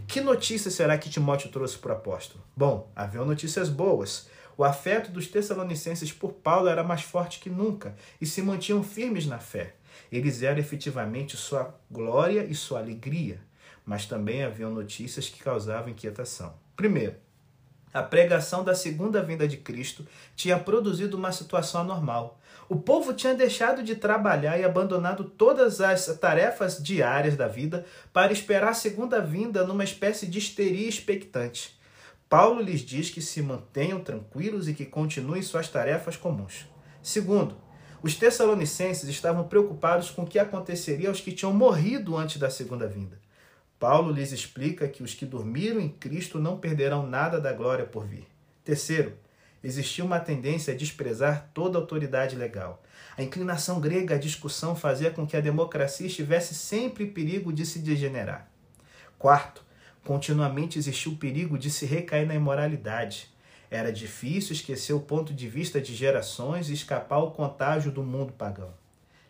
Que 0.07 0.21
notícia 0.21 0.71
será 0.71 0.97
que 0.99 1.09
Timóteo 1.09 1.51
trouxe 1.51 1.79
para 1.79 1.93
o 1.93 1.97
apóstolo? 1.97 2.43
Bom, 2.55 2.91
haviam 2.95 3.25
notícias 3.25 3.69
boas. 3.71 4.29
O 4.59 4.65
afeto 4.65 5.13
dos 5.13 5.29
tessalonicenses 5.29 6.11
por 6.11 6.33
Paulo 6.33 6.69
era 6.69 6.83
mais 6.83 7.03
forte 7.03 7.39
que 7.39 7.49
nunca 7.49 7.95
e 8.21 8.27
se 8.27 8.43
mantinham 8.43 8.83
firmes 8.83 9.25
na 9.25 9.39
fé. 9.39 9.77
Eles 10.11 10.43
eram 10.43 10.59
efetivamente 10.59 11.37
sua 11.37 11.73
glória 11.89 12.45
e 12.45 12.57
sua 12.57 12.81
alegria, 12.81 13.41
mas 13.87 14.07
também 14.07 14.43
haviam 14.43 14.73
notícias 14.73 15.29
que 15.29 15.45
causavam 15.45 15.91
inquietação. 15.91 16.55
Primeiro, 16.75 17.15
a 17.95 18.03
pregação 18.03 18.65
da 18.65 18.75
segunda 18.75 19.23
vinda 19.23 19.47
de 19.47 19.59
Cristo 19.59 20.05
tinha 20.35 20.59
produzido 20.59 21.17
uma 21.17 21.31
situação 21.31 21.83
anormal. 21.83 22.41
O 22.69 22.75
povo 22.75 23.15
tinha 23.15 23.37
deixado 23.37 23.81
de 23.81 23.95
trabalhar 23.95 24.59
e 24.59 24.65
abandonado 24.65 25.23
todas 25.23 25.81
as 25.81 26.07
tarefas 26.19 26.83
diárias 26.83 27.37
da 27.37 27.47
vida 27.47 27.87
para 28.13 28.33
esperar 28.33 28.71
a 28.71 28.75
segunda 28.75 29.21
vinda 29.21 29.65
numa 29.65 29.85
espécie 29.85 30.27
de 30.27 30.41
histeria 30.41 30.89
expectante. 30.89 31.78
Paulo 32.29 32.61
lhes 32.61 32.81
diz 32.81 33.09
que 33.09 33.23
se 33.23 33.41
mantenham 33.41 34.01
tranquilos 34.01 34.69
e 34.69 34.75
que 34.75 34.85
continuem 34.85 35.43
suas 35.43 35.69
tarefas 35.69 36.17
comuns. 36.17 36.67
Segundo, 37.03 37.57
Os 38.01 38.15
tessalonicenses 38.15 39.09
estavam 39.09 39.45
preocupados 39.49 40.11
com 40.11 40.23
o 40.23 40.27
que 40.27 40.39
aconteceria 40.39 41.09
aos 41.09 41.21
que 41.21 41.33
tinham 41.33 41.53
morrido 41.53 42.17
antes 42.17 42.37
da 42.37 42.49
segunda 42.49 42.87
vinda. 42.87 43.19
Paulo 43.79 44.13
lhes 44.13 44.33
explica 44.33 44.89
que 44.89 45.03
os 45.03 45.15
que 45.15 45.27
dormiram 45.27 45.81
em 45.81 45.89
Cristo 45.89 46.39
não 46.39 46.59
perderão 46.59 47.07
nada 47.07 47.41
da 47.41 47.53
glória 47.53 47.85
por 47.85 48.07
vir. 48.07 48.27
Terceiro, 48.65 49.15
existia 49.63 50.05
uma 50.05 50.21
tendência 50.21 50.75
a 50.75 50.77
desprezar 50.77 51.51
toda 51.53 51.79
autoridade 51.79 52.37
legal. 52.37 52.83
A 53.17 53.23
inclinação 53.23 53.81
grega 53.81 54.15
à 54.15 54.19
discussão 54.19 54.77
fazia 54.77 55.11
com 55.11 55.27
que 55.27 55.37
a 55.37 55.41
democracia 55.41 56.07
estivesse 56.07 56.55
sempre 56.55 57.05
em 57.05 57.11
perigo 57.11 57.53
de 57.53 57.67
se 57.67 57.81
degenerar. 57.81 58.49
Quarto, 59.19 59.65
continuamente 60.09 60.79
existiu 60.79 61.13
o 61.13 61.17
perigo 61.17 61.59
de 61.59 61.71
se 61.71 61.85
recair 61.85 62.27
na 62.27 62.35
imoralidade. 62.35 63.29
Era 63.71 63.93
difícil 63.93 64.55
esquecer 64.55 64.95
o 64.95 65.01
ponto 65.01 65.35
de 65.35 65.47
vista 65.47 65.83
de 65.83 65.95
gerações 65.95 66.71
e 66.71 66.73
escapar 66.73 67.17
ao 67.17 67.33
contágio 67.33 67.93
do 67.93 68.03
mundo 68.03 68.33
pagão. 68.33 68.71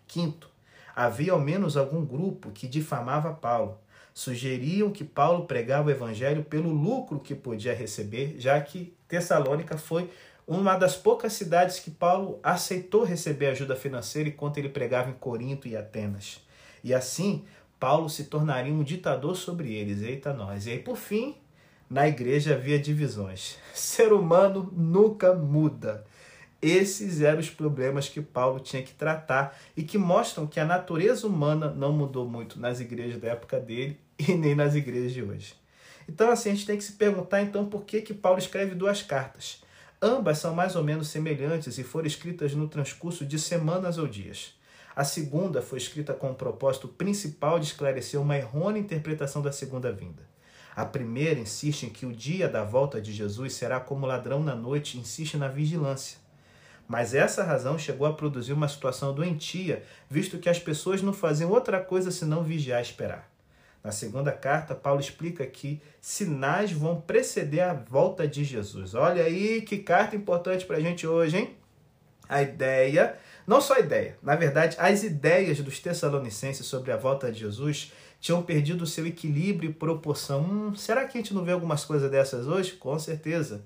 Quinto, 0.07 0.49
havia 0.95 1.33
ao 1.33 1.41
menos 1.41 1.77
algum 1.77 2.07
grupo 2.07 2.53
que 2.53 2.69
difamava 2.69 3.33
Paulo. 3.33 3.77
Sugeriam 4.15 4.93
que 4.93 5.03
Paulo 5.03 5.47
pregava 5.47 5.89
o 5.89 5.91
evangelho 5.91 6.45
pelo 6.45 6.71
lucro 6.71 7.19
que 7.19 7.35
podia 7.35 7.75
receber, 7.75 8.37
já 8.39 8.61
que 8.61 8.95
Tessalônica 9.09 9.77
foi 9.77 10.09
uma 10.47 10.77
das 10.77 10.95
poucas 10.95 11.33
cidades 11.33 11.81
que 11.81 11.91
Paulo 11.91 12.39
aceitou 12.41 13.03
receber 13.03 13.47
ajuda 13.47 13.75
financeira 13.75 14.29
enquanto 14.29 14.59
ele 14.59 14.69
pregava 14.69 15.11
em 15.11 15.15
Corinto 15.15 15.67
e 15.67 15.77
Atenas. 15.77 16.41
E 16.85 16.95
assim, 16.95 17.45
Paulo 17.79 18.09
se 18.09 18.25
tornaria 18.25 18.73
um 18.73 18.83
ditador 18.83 19.37
sobre 19.37 19.73
eles. 19.73 20.03
Eita 20.03 20.33
nós. 20.33 20.67
E 20.67 20.71
aí, 20.71 20.79
por 20.79 20.97
fim, 20.97 21.37
na 21.89 22.09
igreja 22.09 22.55
havia 22.55 22.79
divisões. 22.79 23.57
Ser 23.73 24.13
humano 24.13 24.73
nunca 24.77 25.33
muda. 25.35 26.05
Esses 26.61 27.21
eram 27.21 27.39
os 27.39 27.49
problemas 27.49 28.09
que 28.09 28.21
Paulo 28.21 28.59
tinha 28.59 28.83
que 28.83 28.93
tratar 28.93 29.57
e 29.77 29.83
que 29.83 29.97
mostram 29.97 30.47
que 30.47 30.59
a 30.59 30.65
natureza 30.65 31.27
humana 31.27 31.71
não 31.71 31.93
mudou 31.93 32.29
muito 32.29 32.59
nas 32.59 32.81
igrejas 32.81 33.21
da 33.21 33.29
época 33.29 33.61
dele 33.61 33.99
e 34.19 34.35
nem 34.35 34.55
nas 34.55 34.75
igrejas 34.75 35.13
de 35.13 35.23
hoje. 35.23 35.55
Então, 36.09 36.31
assim, 36.31 36.51
a 36.51 36.55
gente 36.55 36.67
tem 36.67 36.77
que 36.77 36.85
se 36.85 36.93
perguntar 36.93 37.43
então 37.43 37.67
por 37.67 37.85
que, 37.85 38.01
que 38.01 38.15
Paulo 38.15 38.39
escreve 38.39 38.75
duas 38.75 39.03
cartas. 39.03 39.63
Ambas 40.01 40.39
são 40.39 40.55
mais 40.55 40.75
ou 40.75 40.83
menos 40.83 41.09
semelhantes 41.09 41.79
e 41.79 41.85
foram 41.85 42.07
escritas 42.07 42.55
no 42.55 42.69
transcurso 42.69 43.25
de 43.25 43.39
semanas 43.39 43.99
ou 43.99 44.07
dias. 44.07 44.58
A 44.99 45.05
segunda 45.05 45.63
foi 45.63 45.79
escrita 45.79 46.13
com 46.13 46.33
o 46.33 46.35
propósito 46.35 46.89
principal 46.89 47.61
de 47.61 47.67
esclarecer 47.67 48.21
uma 48.21 48.37
errônea 48.37 48.81
interpretação 48.81 49.41
da 49.41 49.53
segunda 49.53 49.93
vinda. 49.93 50.25
A 50.75 50.85
primeira 50.85 51.39
insiste 51.39 51.85
em 51.85 51.89
que 51.89 52.05
o 52.05 52.13
dia 52.13 52.49
da 52.49 52.65
volta 52.65 53.01
de 53.01 53.13
Jesus 53.13 53.53
será 53.53 53.79
como 53.79 54.07
ladrão 54.07 54.43
na 54.43 54.57
noite, 54.57 54.99
insiste 54.99 55.37
na 55.37 55.47
vigilância. 55.47 56.19
Mas 56.89 57.15
essa 57.15 57.45
razão 57.45 57.79
chegou 57.79 58.09
a 58.09 58.13
produzir 58.13 58.53
uma 58.53 58.67
situação 58.67 59.15
doentia, 59.15 59.85
visto 60.11 60.37
que 60.37 60.49
as 60.49 60.59
pessoas 60.59 61.01
não 61.01 61.13
faziam 61.13 61.53
outra 61.53 61.79
coisa 61.81 62.11
senão 62.11 62.43
vigiar 62.43 62.81
e 62.81 62.83
esperar. 62.83 63.31
Na 63.85 63.93
segunda 63.93 64.33
carta, 64.33 64.75
Paulo 64.75 65.01
explica 65.01 65.47
que 65.47 65.81
sinais 66.01 66.73
vão 66.73 67.01
preceder 67.01 67.63
a 67.63 67.73
volta 67.73 68.27
de 68.27 68.43
Jesus. 68.43 68.97
Olha 68.97 69.23
aí 69.23 69.63
que 69.63 69.79
carta 69.79 70.17
importante 70.17 70.67
para 70.67 70.79
a 70.79 70.81
gente 70.81 71.07
hoje, 71.07 71.37
hein? 71.37 71.57
A 72.29 72.43
ideia, 72.43 73.17
não 73.49 73.63
só 73.63 73.77
a 73.77 73.81
ideia, 73.81 74.19
na 74.23 74.37
verdade, 74.37 74.77
as 74.79 75.03
ideias 75.03 75.59
dos 75.61 75.79
Tessalonicenses 75.81 76.67
sobre 76.67 76.93
a 76.93 76.99
volta 76.99 77.33
de 77.33 77.41
Jesus 77.41 77.95
tinham 78.21 78.43
perdido 78.43 78.87
seu 78.87 79.07
equilíbrio 79.07 79.71
e 79.71 79.73
proporção. 79.73 80.43
Hum, 80.43 80.75
será 80.77 81.07
que 81.07 81.17
a 81.17 81.21
gente 81.23 81.33
não 81.33 81.43
vê 81.43 81.53
algumas 81.53 81.83
coisas 81.83 82.11
dessas 82.11 82.47
hoje? 82.47 82.73
Com 82.73 82.99
certeza. 82.99 83.65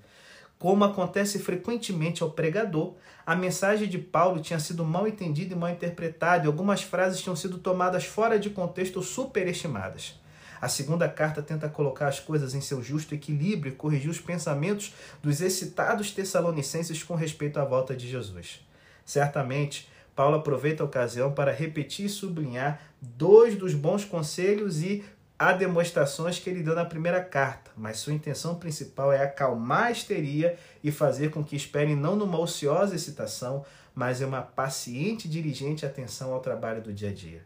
Como 0.56 0.84
acontece 0.84 1.40
frequentemente 1.40 2.22
ao 2.22 2.30
pregador, 2.30 2.94
a 3.26 3.34
mensagem 3.34 3.88
de 3.88 3.98
Paulo 3.98 4.40
tinha 4.40 4.60
sido 4.60 4.84
mal 4.84 5.08
entendida 5.08 5.52
e 5.52 5.58
mal 5.58 5.70
interpretada, 5.70 6.44
e 6.44 6.46
algumas 6.46 6.82
frases 6.82 7.20
tinham 7.20 7.34
sido 7.34 7.58
tomadas 7.58 8.04
fora 8.04 8.38
de 8.38 8.50
contexto 8.50 8.98
ou 8.98 9.02
superestimadas. 9.02 10.14
A 10.60 10.68
segunda 10.68 11.08
carta 11.08 11.42
tenta 11.42 11.68
colocar 11.68 12.06
as 12.06 12.20
coisas 12.20 12.54
em 12.54 12.60
seu 12.60 12.80
justo 12.80 13.16
equilíbrio 13.16 13.72
e 13.72 13.74
corrigir 13.74 14.08
os 14.08 14.20
pensamentos 14.20 14.94
dos 15.20 15.40
excitados 15.40 16.12
tessalonicenses 16.12 17.02
com 17.02 17.16
respeito 17.16 17.58
à 17.58 17.64
volta 17.64 17.96
de 17.96 18.08
Jesus. 18.08 18.60
Certamente, 19.04 19.88
Paulo 20.14 20.36
aproveita 20.36 20.82
a 20.82 20.86
ocasião 20.86 21.32
para 21.32 21.52
repetir 21.52 22.06
e 22.06 22.08
sublinhar 22.08 22.80
dois 23.00 23.56
dos 23.56 23.74
bons 23.74 24.04
conselhos 24.04 24.82
e 24.82 25.04
a 25.38 25.52
demonstrações 25.52 26.38
que 26.38 26.48
ele 26.48 26.62
deu 26.62 26.74
na 26.74 26.84
primeira 26.84 27.20
carta, 27.20 27.72
mas 27.76 27.98
sua 27.98 28.12
intenção 28.12 28.54
principal 28.54 29.12
é 29.12 29.24
acalmar 29.24 29.84
a 29.84 29.90
histeria 29.90 30.56
e 30.84 30.92
fazer 30.92 31.30
com 31.30 31.42
que 31.42 31.56
esperem 31.56 31.96
não 31.96 32.14
numa 32.14 32.38
ociosa 32.38 32.94
excitação, 32.94 33.64
mas 33.92 34.20
em 34.20 34.24
uma 34.24 34.42
paciente 34.42 35.24
e 35.24 35.28
diligente 35.30 35.84
atenção 35.84 36.32
ao 36.32 36.40
trabalho 36.40 36.80
do 36.80 36.92
dia 36.92 37.10
a 37.10 37.12
dia. 37.12 37.42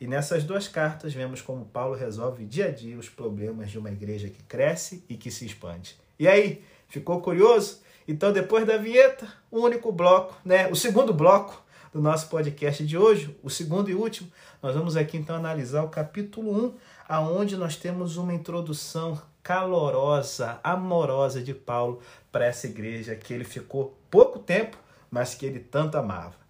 E 0.00 0.06
nessas 0.06 0.44
duas 0.44 0.68
cartas 0.68 1.14
vemos 1.14 1.40
como 1.40 1.64
Paulo 1.64 1.96
resolve 1.96 2.44
dia 2.44 2.66
a 2.66 2.70
dia 2.70 2.98
os 2.98 3.08
problemas 3.08 3.70
de 3.70 3.78
uma 3.78 3.90
igreja 3.90 4.28
que 4.28 4.42
cresce 4.42 5.02
e 5.08 5.16
que 5.16 5.30
se 5.30 5.46
expande. 5.46 5.96
E 6.18 6.28
aí, 6.28 6.62
ficou 6.86 7.20
curioso? 7.20 7.80
Então, 8.08 8.32
depois 8.32 8.66
da 8.66 8.78
vinheta, 8.78 9.28
o 9.50 9.60
único 9.60 9.92
bloco, 9.92 10.34
né? 10.42 10.66
O 10.68 10.74
segundo 10.74 11.12
bloco 11.12 11.62
do 11.92 12.00
nosso 12.00 12.28
podcast 12.30 12.84
de 12.84 12.96
hoje, 12.96 13.38
o 13.42 13.50
segundo 13.50 13.90
e 13.90 13.94
último, 13.94 14.32
nós 14.62 14.74
vamos 14.74 14.96
aqui 14.96 15.18
então 15.18 15.36
analisar 15.36 15.82
o 15.84 15.90
capítulo 15.90 16.50
1, 16.68 16.74
aonde 17.06 17.54
nós 17.54 17.76
temos 17.76 18.16
uma 18.16 18.32
introdução 18.32 19.20
calorosa, 19.42 20.58
amorosa 20.64 21.42
de 21.42 21.52
Paulo 21.52 22.00
para 22.32 22.46
essa 22.46 22.66
igreja 22.66 23.14
que 23.14 23.34
ele 23.34 23.44
ficou 23.44 23.98
pouco 24.10 24.38
tempo, 24.38 24.78
mas 25.10 25.34
que 25.34 25.44
ele 25.44 25.60
tanto 25.60 25.98
amava. 25.98 26.47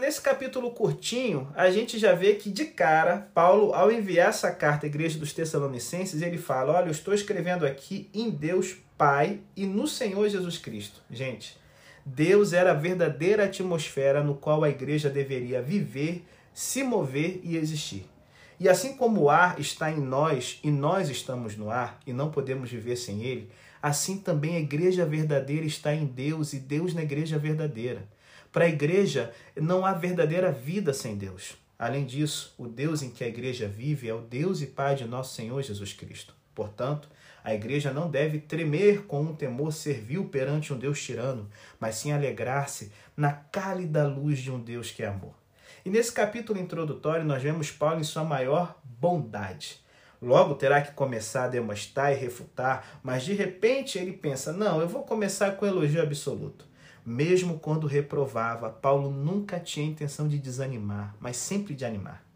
Nesse 0.00 0.20
capítulo 0.20 0.70
curtinho, 0.70 1.52
a 1.54 1.70
gente 1.70 1.98
já 1.98 2.14
vê 2.14 2.34
que 2.34 2.50
de 2.50 2.64
cara, 2.64 3.28
Paulo, 3.34 3.74
ao 3.74 3.92
enviar 3.92 4.30
essa 4.30 4.50
carta 4.50 4.86
à 4.86 4.88
igreja 4.88 5.18
dos 5.18 5.32
Tessalonicenses, 5.32 6.22
ele 6.22 6.38
fala: 6.38 6.72
Olha, 6.72 6.86
eu 6.86 6.92
estou 6.92 7.12
escrevendo 7.12 7.66
aqui 7.66 8.08
em 8.14 8.30
Deus 8.30 8.76
Pai 8.96 9.40
e 9.54 9.66
no 9.66 9.86
Senhor 9.86 10.28
Jesus 10.28 10.56
Cristo. 10.56 11.02
Gente, 11.10 11.56
Deus 12.04 12.52
era 12.52 12.70
a 12.70 12.74
verdadeira 12.74 13.44
atmosfera 13.44 14.22
no 14.22 14.34
qual 14.34 14.64
a 14.64 14.70
igreja 14.70 15.10
deveria 15.10 15.60
viver, 15.60 16.24
se 16.54 16.82
mover 16.82 17.40
e 17.42 17.56
existir. 17.56 18.06
E 18.58 18.68
assim 18.68 18.96
como 18.96 19.22
o 19.22 19.30
ar 19.30 19.60
está 19.60 19.90
em 19.90 20.00
nós 20.00 20.58
e 20.62 20.70
nós 20.70 21.10
estamos 21.10 21.56
no 21.56 21.68
ar 21.70 22.00
e 22.06 22.12
não 22.12 22.30
podemos 22.30 22.70
viver 22.70 22.96
sem 22.96 23.22
ele, 23.22 23.50
assim 23.82 24.18
também 24.18 24.56
a 24.56 24.60
igreja 24.60 25.04
verdadeira 25.04 25.66
está 25.66 25.94
em 25.94 26.06
Deus 26.06 26.54
e 26.54 26.58
Deus 26.58 26.94
na 26.94 27.02
igreja 27.02 27.38
verdadeira. 27.38 28.08
Para 28.56 28.64
a 28.64 28.68
igreja, 28.70 29.34
não 29.54 29.84
há 29.84 29.92
verdadeira 29.92 30.50
vida 30.50 30.94
sem 30.94 31.14
Deus. 31.14 31.58
Além 31.78 32.06
disso, 32.06 32.54
o 32.56 32.66
Deus 32.66 33.02
em 33.02 33.10
que 33.10 33.22
a 33.22 33.28
igreja 33.28 33.68
vive 33.68 34.08
é 34.08 34.14
o 34.14 34.22
Deus 34.22 34.62
e 34.62 34.66
Pai 34.66 34.94
de 34.94 35.04
nosso 35.04 35.34
Senhor 35.34 35.60
Jesus 35.60 35.92
Cristo. 35.92 36.34
Portanto, 36.54 37.06
a 37.44 37.54
igreja 37.54 37.92
não 37.92 38.10
deve 38.10 38.38
tremer 38.38 39.02
com 39.02 39.20
um 39.20 39.34
temor 39.34 39.74
servil 39.74 40.30
perante 40.30 40.72
um 40.72 40.78
Deus 40.78 41.02
tirano, 41.02 41.50
mas 41.78 41.96
sim 41.96 42.12
alegrar-se 42.12 42.90
na 43.14 43.30
cálida 43.30 44.06
luz 44.06 44.38
de 44.38 44.50
um 44.50 44.58
Deus 44.58 44.90
que 44.90 45.02
é 45.02 45.08
amor. 45.08 45.34
E 45.84 45.90
nesse 45.90 46.10
capítulo 46.10 46.58
introdutório, 46.58 47.26
nós 47.26 47.42
vemos 47.42 47.70
Paulo 47.70 48.00
em 48.00 48.04
sua 48.04 48.24
maior 48.24 48.80
bondade. 48.82 49.82
Logo 50.22 50.54
terá 50.54 50.80
que 50.80 50.92
começar 50.92 51.44
a 51.44 51.48
demonstrar 51.48 52.10
e 52.10 52.16
refutar, 52.16 53.00
mas 53.02 53.22
de 53.22 53.34
repente 53.34 53.98
ele 53.98 54.14
pensa: 54.14 54.50
não, 54.50 54.80
eu 54.80 54.88
vou 54.88 55.02
começar 55.02 55.50
com 55.56 55.66
elogio 55.66 56.00
absoluto. 56.00 56.64
Mesmo 57.06 57.60
quando 57.60 57.86
reprovava, 57.86 58.68
Paulo 58.68 59.12
nunca 59.12 59.60
tinha 59.60 59.86
intenção 59.86 60.26
de 60.26 60.40
desanimar, 60.40 61.14
mas 61.20 61.36
sempre 61.36 61.72
de 61.72 61.84
animar. 61.84 62.26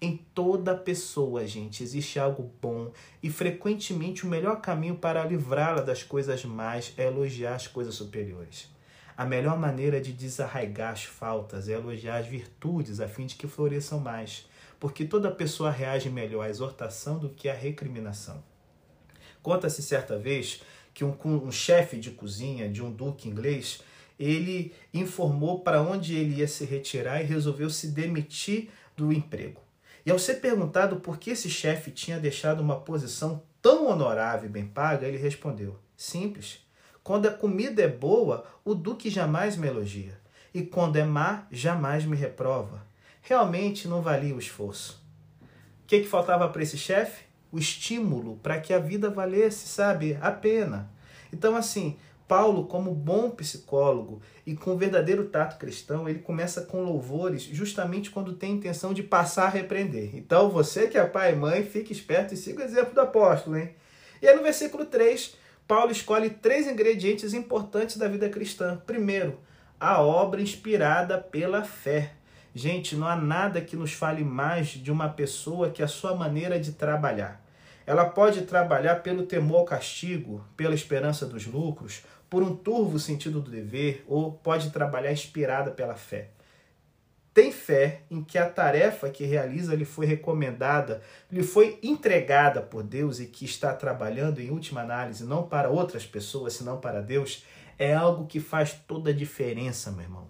Em 0.00 0.16
toda 0.16 0.76
pessoa, 0.76 1.44
gente, 1.44 1.82
existe 1.82 2.20
algo 2.20 2.48
bom 2.62 2.92
e 3.20 3.28
frequentemente 3.28 4.24
o 4.24 4.28
melhor 4.28 4.60
caminho 4.60 4.94
para 4.94 5.24
livrá-la 5.24 5.80
das 5.80 6.04
coisas 6.04 6.44
más 6.44 6.94
é 6.96 7.08
elogiar 7.08 7.56
as 7.56 7.66
coisas 7.66 7.96
superiores. 7.96 8.72
A 9.16 9.26
melhor 9.26 9.58
maneira 9.58 10.00
de 10.00 10.12
desarraigar 10.12 10.92
as 10.92 11.02
faltas 11.02 11.68
é 11.68 11.72
elogiar 11.72 12.18
as 12.18 12.26
virtudes 12.28 13.00
a 13.00 13.08
fim 13.08 13.26
de 13.26 13.34
que 13.34 13.48
floresçam 13.48 13.98
mais, 13.98 14.48
porque 14.78 15.04
toda 15.04 15.32
pessoa 15.32 15.68
reage 15.68 16.08
melhor 16.08 16.46
à 16.46 16.48
exortação 16.48 17.18
do 17.18 17.28
que 17.28 17.48
à 17.48 17.54
recriminação. 17.54 18.40
Conta-se 19.42 19.82
certa 19.82 20.16
vez 20.16 20.62
que 20.94 21.04
um, 21.04 21.16
um 21.24 21.50
chefe 21.50 21.96
de 21.96 22.12
cozinha 22.12 22.68
de 22.68 22.80
um 22.80 22.90
duque 22.92 23.28
inglês 23.28 23.82
ele 24.22 24.72
informou 24.92 25.60
para 25.60 25.82
onde 25.82 26.14
ele 26.14 26.40
ia 26.40 26.48
se 26.48 26.64
retirar 26.64 27.20
e 27.20 27.26
resolveu 27.26 27.68
se 27.70 27.88
demitir 27.88 28.68
do 28.96 29.12
emprego. 29.12 29.60
E 30.04 30.10
ao 30.10 30.18
ser 30.18 30.34
perguntado 30.34 30.96
por 30.96 31.18
que 31.18 31.30
esse 31.30 31.48
chefe 31.48 31.90
tinha 31.90 32.18
deixado 32.18 32.60
uma 32.60 32.80
posição 32.80 33.42
tão 33.60 33.88
honorável 33.88 34.48
e 34.48 34.52
bem 34.52 34.66
paga, 34.66 35.06
ele 35.06 35.18
respondeu: 35.18 35.78
Simples. 35.96 36.60
Quando 37.02 37.26
a 37.26 37.32
comida 37.32 37.82
é 37.82 37.88
boa, 37.88 38.44
o 38.64 38.74
duque 38.74 39.10
jamais 39.10 39.56
me 39.56 39.66
elogia. 39.66 40.20
E 40.54 40.62
quando 40.62 40.96
é 40.96 41.04
má, 41.04 41.46
jamais 41.50 42.04
me 42.04 42.16
reprova. 42.16 42.86
Realmente 43.22 43.88
não 43.88 44.02
valia 44.02 44.34
o 44.34 44.38
esforço. 44.38 45.02
O 45.82 45.86
que, 45.86 46.00
que 46.00 46.08
faltava 46.08 46.48
para 46.48 46.62
esse 46.62 46.78
chefe? 46.78 47.32
o 47.52 47.58
estímulo 47.58 48.38
para 48.42 48.58
que 48.58 48.72
a 48.72 48.78
vida 48.78 49.10
valesse, 49.10 49.68
sabe, 49.68 50.18
a 50.20 50.32
pena. 50.32 50.90
Então, 51.30 51.54
assim, 51.54 51.98
Paulo, 52.26 52.66
como 52.66 52.94
bom 52.94 53.30
psicólogo 53.30 54.20
e 54.46 54.54
com 54.54 54.76
verdadeiro 54.76 55.28
tato 55.28 55.58
cristão, 55.58 56.08
ele 56.08 56.20
começa 56.20 56.62
com 56.62 56.82
louvores 56.82 57.42
justamente 57.42 58.10
quando 58.10 58.32
tem 58.32 58.52
intenção 58.52 58.94
de 58.94 59.02
passar 59.02 59.46
a 59.46 59.50
repreender. 59.50 60.16
Então, 60.16 60.48
você 60.48 60.86
que 60.86 60.96
é 60.96 61.04
pai 61.04 61.32
e 61.32 61.36
mãe, 61.36 61.62
fique 61.62 61.92
esperto 61.92 62.34
e 62.34 62.36
siga 62.36 62.62
o 62.62 62.64
exemplo 62.64 62.94
do 62.94 63.00
apóstolo, 63.00 63.56
hein? 63.56 63.74
E 64.20 64.28
aí 64.28 64.36
no 64.36 64.42
versículo 64.42 64.84
3, 64.84 65.36
Paulo 65.66 65.90
escolhe 65.90 66.30
três 66.30 66.66
ingredientes 66.66 67.34
importantes 67.34 67.96
da 67.96 68.06
vida 68.06 68.28
cristã. 68.28 68.80
Primeiro, 68.86 69.40
a 69.80 70.00
obra 70.00 70.40
inspirada 70.40 71.18
pela 71.18 71.64
fé. 71.64 72.12
Gente, 72.54 72.94
não 72.94 73.08
há 73.08 73.16
nada 73.16 73.60
que 73.60 73.74
nos 73.74 73.92
fale 73.92 74.22
mais 74.22 74.68
de 74.68 74.92
uma 74.92 75.08
pessoa 75.08 75.70
que 75.70 75.82
a 75.82 75.88
sua 75.88 76.14
maneira 76.14 76.60
de 76.60 76.72
trabalhar. 76.72 77.41
Ela 77.86 78.04
pode 78.04 78.42
trabalhar 78.42 78.96
pelo 78.96 79.26
temor 79.26 79.60
ao 79.60 79.64
castigo, 79.64 80.44
pela 80.56 80.74
esperança 80.74 81.26
dos 81.26 81.46
lucros, 81.46 82.02
por 82.28 82.42
um 82.42 82.54
turvo 82.54 82.98
sentido 82.98 83.40
do 83.40 83.50
dever, 83.50 84.04
ou 84.06 84.32
pode 84.32 84.70
trabalhar 84.70 85.12
inspirada 85.12 85.70
pela 85.70 85.94
fé. 85.94 86.30
Tem 87.34 87.50
fé 87.50 88.02
em 88.10 88.22
que 88.22 88.36
a 88.36 88.48
tarefa 88.48 89.08
que 89.08 89.24
realiza 89.24 89.74
lhe 89.74 89.86
foi 89.86 90.04
recomendada, 90.04 91.00
lhe 91.30 91.42
foi 91.42 91.78
entregada 91.82 92.60
por 92.60 92.82
Deus 92.82 93.20
e 93.20 93.26
que 93.26 93.44
está 93.46 93.72
trabalhando 93.72 94.38
em 94.38 94.50
última 94.50 94.82
análise 94.82 95.24
não 95.24 95.42
para 95.42 95.70
outras 95.70 96.04
pessoas, 96.04 96.52
senão 96.52 96.78
para 96.78 97.00
Deus, 97.00 97.44
é 97.78 97.94
algo 97.94 98.26
que 98.26 98.38
faz 98.38 98.74
toda 98.86 99.10
a 99.10 99.14
diferença, 99.14 99.90
meu 99.90 100.02
irmão. 100.02 100.28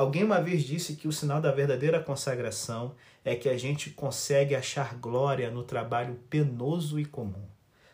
Alguém 0.00 0.24
uma 0.24 0.40
vez 0.40 0.62
disse 0.62 0.96
que 0.96 1.06
o 1.06 1.12
sinal 1.12 1.42
da 1.42 1.52
verdadeira 1.52 2.00
consagração 2.00 2.94
é 3.22 3.36
que 3.36 3.50
a 3.50 3.58
gente 3.58 3.90
consegue 3.90 4.54
achar 4.54 4.94
glória 4.94 5.50
no 5.50 5.62
trabalho 5.62 6.18
penoso 6.30 6.98
e 6.98 7.04
comum. 7.04 7.44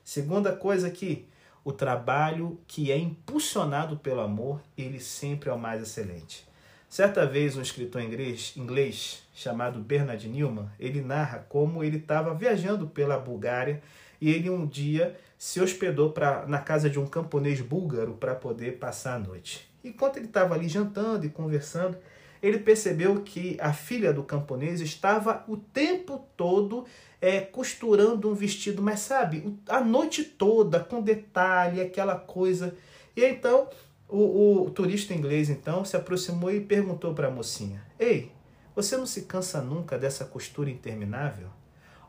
Segunda 0.04 0.54
coisa 0.54 0.88
que 0.88 1.26
o 1.64 1.72
trabalho 1.72 2.60
que 2.64 2.92
é 2.92 2.96
impulsionado 2.96 3.96
pelo 3.96 4.20
amor, 4.20 4.62
ele 4.78 5.00
sempre 5.00 5.50
é 5.50 5.52
o 5.52 5.58
mais 5.58 5.82
excelente. 5.82 6.46
Certa 6.88 7.26
vez 7.26 7.56
um 7.56 7.60
escritor 7.60 8.00
inglês, 8.00 8.52
inglês 8.56 9.24
chamado 9.34 9.80
Bernard 9.80 10.28
Newman, 10.28 10.70
ele 10.78 11.00
narra 11.00 11.44
como 11.48 11.82
ele 11.82 11.96
estava 11.96 12.32
viajando 12.32 12.86
pela 12.86 13.18
Bulgária 13.18 13.82
e 14.20 14.30
ele 14.30 14.48
um 14.48 14.64
dia 14.64 15.18
se 15.36 15.60
hospedou 15.60 16.12
pra, 16.12 16.46
na 16.46 16.60
casa 16.60 16.88
de 16.88 17.00
um 17.00 17.06
camponês 17.08 17.60
búlgaro 17.60 18.14
para 18.14 18.36
poder 18.36 18.78
passar 18.78 19.16
a 19.16 19.18
noite. 19.18 19.68
Enquanto 19.88 20.16
ele 20.16 20.26
estava 20.26 20.54
ali 20.54 20.68
jantando 20.68 21.24
e 21.24 21.30
conversando, 21.30 21.96
ele 22.42 22.58
percebeu 22.58 23.22
que 23.22 23.56
a 23.60 23.72
filha 23.72 24.12
do 24.12 24.22
camponês 24.22 24.80
estava 24.80 25.44
o 25.48 25.56
tempo 25.56 26.26
todo 26.36 26.84
é, 27.20 27.40
costurando 27.40 28.30
um 28.30 28.34
vestido, 28.34 28.82
mas 28.82 29.00
sabe, 29.00 29.58
a 29.68 29.80
noite 29.80 30.24
toda, 30.24 30.80
com 30.80 31.00
detalhe, 31.00 31.80
aquela 31.80 32.16
coisa. 32.16 32.74
E 33.16 33.24
então 33.24 33.68
o, 34.08 34.64
o 34.64 34.70
turista 34.70 35.14
inglês 35.14 35.48
então 35.48 35.84
se 35.84 35.96
aproximou 35.96 36.50
e 36.52 36.60
perguntou 36.60 37.14
para 37.14 37.28
a 37.28 37.30
mocinha: 37.30 37.82
Ei, 37.98 38.30
você 38.74 38.96
não 38.96 39.06
se 39.06 39.22
cansa 39.22 39.60
nunca 39.60 39.98
dessa 39.98 40.24
costura 40.24 40.70
interminável? 40.70 41.48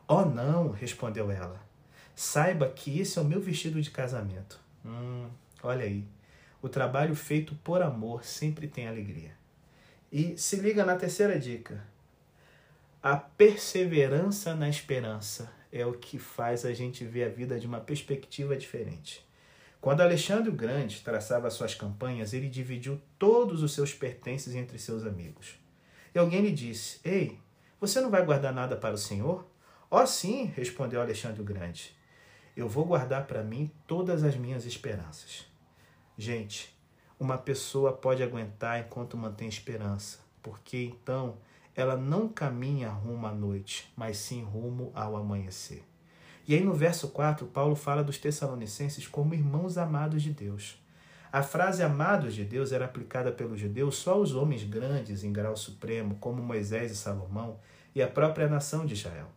Oh, 0.06 0.24
não, 0.24 0.70
respondeu 0.70 1.30
ela. 1.30 1.60
Saiba 2.14 2.68
que 2.68 2.98
esse 2.98 3.18
é 3.18 3.22
o 3.22 3.24
meu 3.24 3.40
vestido 3.40 3.80
de 3.80 3.90
casamento. 3.90 4.60
Hum, 4.84 5.28
olha 5.62 5.84
aí. 5.84 6.04
O 6.60 6.68
trabalho 6.68 7.14
feito 7.14 7.54
por 7.56 7.82
amor 7.82 8.24
sempre 8.24 8.66
tem 8.66 8.88
alegria. 8.88 9.30
E 10.10 10.36
se 10.36 10.56
liga 10.56 10.84
na 10.84 10.96
terceira 10.96 11.38
dica. 11.38 11.86
A 13.00 13.16
perseverança 13.16 14.56
na 14.56 14.68
esperança 14.68 15.52
é 15.72 15.86
o 15.86 15.92
que 15.92 16.18
faz 16.18 16.64
a 16.64 16.72
gente 16.72 17.04
ver 17.04 17.24
a 17.24 17.28
vida 17.28 17.60
de 17.60 17.66
uma 17.66 17.78
perspectiva 17.78 18.56
diferente. 18.56 19.24
Quando 19.80 20.00
Alexandre 20.00 20.50
o 20.50 20.54
Grande 20.54 21.00
traçava 21.02 21.48
suas 21.50 21.74
campanhas, 21.74 22.32
ele 22.32 22.48
dividiu 22.48 23.00
todos 23.18 23.62
os 23.62 23.72
seus 23.72 23.94
pertences 23.94 24.56
entre 24.56 24.78
seus 24.78 25.06
amigos. 25.06 25.54
E 26.12 26.18
alguém 26.18 26.40
lhe 26.40 26.50
disse: 26.50 26.98
Ei, 27.04 27.38
você 27.80 28.00
não 28.00 28.10
vai 28.10 28.24
guardar 28.24 28.52
nada 28.52 28.76
para 28.76 28.94
o 28.94 28.98
Senhor? 28.98 29.46
Oh, 29.88 30.04
sim, 30.04 30.52
respondeu 30.56 31.00
Alexandre 31.00 31.40
o 31.40 31.44
Grande. 31.44 31.96
Eu 32.56 32.68
vou 32.68 32.84
guardar 32.84 33.28
para 33.28 33.44
mim 33.44 33.70
todas 33.86 34.24
as 34.24 34.34
minhas 34.34 34.66
esperanças. 34.66 35.46
Gente, 36.20 36.76
uma 37.16 37.38
pessoa 37.38 37.92
pode 37.92 38.24
aguentar 38.24 38.80
enquanto 38.80 39.16
mantém 39.16 39.46
esperança, 39.48 40.18
porque 40.42 40.82
então 40.82 41.36
ela 41.76 41.96
não 41.96 42.28
caminha 42.28 42.88
rumo 42.88 43.24
à 43.24 43.32
noite, 43.32 43.88
mas 43.96 44.16
sim 44.16 44.42
rumo 44.42 44.90
ao 44.96 45.16
amanhecer. 45.16 45.84
E 46.44 46.56
aí 46.56 46.60
no 46.60 46.74
verso 46.74 47.10
4, 47.10 47.46
Paulo 47.46 47.76
fala 47.76 48.02
dos 48.02 48.18
Tessalonicenses 48.18 49.06
como 49.06 49.32
irmãos 49.32 49.78
amados 49.78 50.20
de 50.20 50.32
Deus. 50.32 50.82
A 51.30 51.40
frase 51.40 51.84
amados 51.84 52.34
de 52.34 52.44
Deus 52.44 52.72
era 52.72 52.86
aplicada 52.86 53.30
pelos 53.30 53.60
judeus 53.60 53.94
só 53.94 54.14
aos 54.14 54.34
homens 54.34 54.64
grandes 54.64 55.22
em 55.22 55.32
grau 55.32 55.56
supremo, 55.56 56.16
como 56.16 56.42
Moisés 56.42 56.90
e 56.90 56.96
Salomão 56.96 57.60
e 57.94 58.02
a 58.02 58.08
própria 58.08 58.48
nação 58.48 58.84
de 58.84 58.94
Israel. 58.94 59.28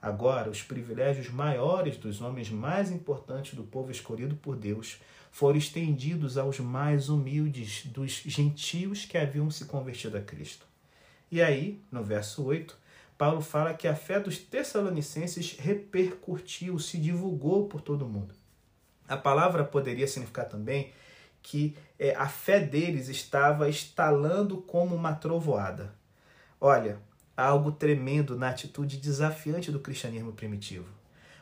Agora, 0.00 0.48
os 0.48 0.62
privilégios 0.62 1.28
maiores 1.28 1.96
dos 1.96 2.20
homens 2.20 2.50
mais 2.50 2.92
importantes 2.92 3.54
do 3.54 3.64
povo 3.64 3.90
escolhido 3.90 4.36
por 4.36 4.56
Deus 4.56 5.00
foram 5.30 5.58
estendidos 5.58 6.36
aos 6.36 6.58
mais 6.58 7.08
humildes 7.08 7.86
dos 7.86 8.12
gentios 8.26 9.04
que 9.04 9.16
haviam 9.16 9.50
se 9.50 9.64
convertido 9.64 10.16
a 10.16 10.20
Cristo. 10.20 10.66
E 11.30 11.40
aí, 11.40 11.80
no 11.90 12.02
verso 12.02 12.44
8, 12.44 12.76
Paulo 13.16 13.40
fala 13.40 13.74
que 13.74 13.86
a 13.86 13.94
fé 13.94 14.18
dos 14.18 14.38
tessalonicenses 14.38 15.56
repercutiu, 15.58 16.78
se 16.78 16.98
divulgou 16.98 17.68
por 17.68 17.80
todo 17.80 18.08
mundo. 18.08 18.34
A 19.06 19.16
palavra 19.16 19.64
poderia 19.64 20.06
significar 20.08 20.46
também 20.46 20.92
que 21.42 21.76
é, 21.98 22.14
a 22.14 22.28
fé 22.28 22.60
deles 22.60 23.08
estava 23.08 23.68
estalando 23.68 24.58
como 24.58 24.94
uma 24.94 25.14
trovoada. 25.14 25.94
Olha, 26.60 26.98
algo 27.36 27.72
tremendo 27.72 28.36
na 28.36 28.50
atitude 28.50 28.98
desafiante 28.98 29.70
do 29.70 29.80
cristianismo 29.80 30.32
primitivo. 30.32 30.99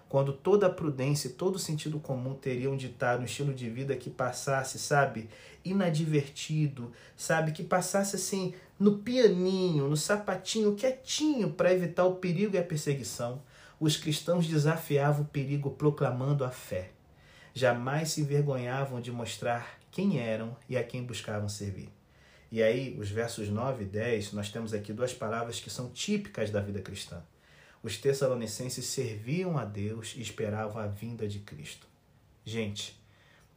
Quando 0.08 0.32
toda 0.32 0.66
a 0.66 0.70
prudência 0.70 1.28
e 1.28 1.32
todo 1.32 1.56
o 1.56 1.58
sentido 1.58 2.00
comum 2.00 2.34
teriam 2.34 2.76
ditado 2.76 3.20
um 3.20 3.24
estilo 3.24 3.52
de 3.52 3.68
vida 3.68 3.94
que 3.94 4.08
passasse, 4.08 4.78
sabe, 4.78 5.28
inadvertido, 5.64 6.92
sabe, 7.14 7.52
que 7.52 7.62
passasse 7.62 8.16
assim 8.16 8.54
no 8.78 8.98
pianinho, 8.98 9.88
no 9.88 9.96
sapatinho, 9.96 10.74
quietinho 10.74 11.52
para 11.52 11.74
evitar 11.74 12.04
o 12.04 12.16
perigo 12.16 12.56
e 12.56 12.58
a 12.58 12.62
perseguição, 12.62 13.42
os 13.78 13.96
cristãos 13.96 14.46
desafiavam 14.46 15.22
o 15.22 15.28
perigo 15.28 15.70
proclamando 15.70 16.44
a 16.44 16.50
fé. 16.50 16.90
Jamais 17.52 18.12
se 18.12 18.22
envergonhavam 18.22 19.00
de 19.00 19.12
mostrar 19.12 19.78
quem 19.90 20.18
eram 20.18 20.56
e 20.68 20.76
a 20.76 20.82
quem 20.82 21.04
buscavam 21.04 21.48
servir. 21.48 21.90
E 22.50 22.62
aí, 22.62 22.96
os 22.98 23.10
versos 23.10 23.48
9 23.50 23.84
e 23.84 23.86
10, 23.86 24.32
nós 24.32 24.50
temos 24.50 24.72
aqui 24.72 24.92
duas 24.92 25.12
palavras 25.12 25.60
que 25.60 25.68
são 25.68 25.90
típicas 25.90 26.50
da 26.50 26.60
vida 26.60 26.80
cristã. 26.80 27.22
Os 27.82 27.96
tessalonicenses 27.96 28.84
serviam 28.86 29.56
a 29.56 29.64
Deus 29.64 30.14
e 30.16 30.20
esperavam 30.20 30.82
a 30.82 30.86
vinda 30.86 31.28
de 31.28 31.38
Cristo. 31.38 31.86
Gente, 32.44 33.00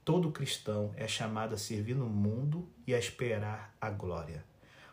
todo 0.05 0.31
cristão 0.31 0.93
é 0.95 1.07
chamado 1.07 1.55
a 1.55 1.57
servir 1.57 1.95
no 1.95 2.07
mundo 2.07 2.67
e 2.85 2.93
a 2.93 2.99
esperar 2.99 3.75
a 3.79 3.89
glória. 3.89 4.43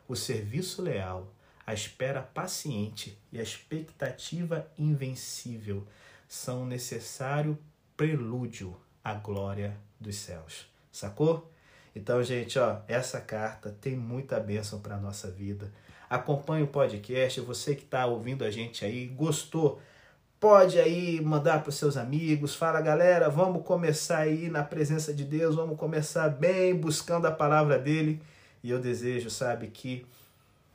O 0.07 0.17
serviço 0.17 0.81
leal, 0.81 1.33
a 1.67 1.75
espera 1.75 2.23
paciente 2.23 3.19
e 3.31 3.39
a 3.39 3.43
expectativa 3.43 4.67
invencível 4.79 5.87
são 6.27 6.65
necessário 6.65 7.59
prelúdio 7.97 8.77
à 9.05 9.15
glória 9.15 9.77
dos 10.01 10.17
céus. 10.17 10.67
Sacou? 10.91 11.53
Então, 11.95 12.23
gente, 12.23 12.59
ó, 12.59 12.81
essa 12.87 13.21
carta 13.21 13.77
tem 13.81 13.97
muita 13.97 14.39
bênção 14.39 14.81
para 14.81 14.97
a 14.97 15.01
nossa 15.01 15.31
vida. 15.31 15.73
Acompanhe 16.09 16.65
o 16.65 16.69
podcast, 16.69 17.41
você 17.41 17.75
que 17.75 17.83
está 17.83 18.07
ouvindo 18.07 18.45
a 18.45 18.51
gente 18.51 18.85
aí, 18.85 19.07
gostou, 19.07 19.81
pode 20.41 20.79
aí 20.79 21.21
mandar 21.21 21.61
para 21.61 21.69
os 21.69 21.75
seus 21.75 21.97
amigos, 21.97 22.55
fala 22.55 22.81
galera, 22.81 23.29
vamos 23.29 23.63
começar 23.67 24.19
aí 24.19 24.49
na 24.49 24.63
presença 24.63 25.13
de 25.13 25.25
Deus, 25.25 25.55
vamos 25.55 25.79
começar 25.79 26.29
bem, 26.29 26.75
buscando 26.75 27.27
a 27.27 27.31
palavra 27.31 27.79
dele. 27.79 28.23
E 28.63 28.71
eu 28.71 28.79
desejo, 28.79 29.29
sabe, 29.31 29.69
que 29.69 30.07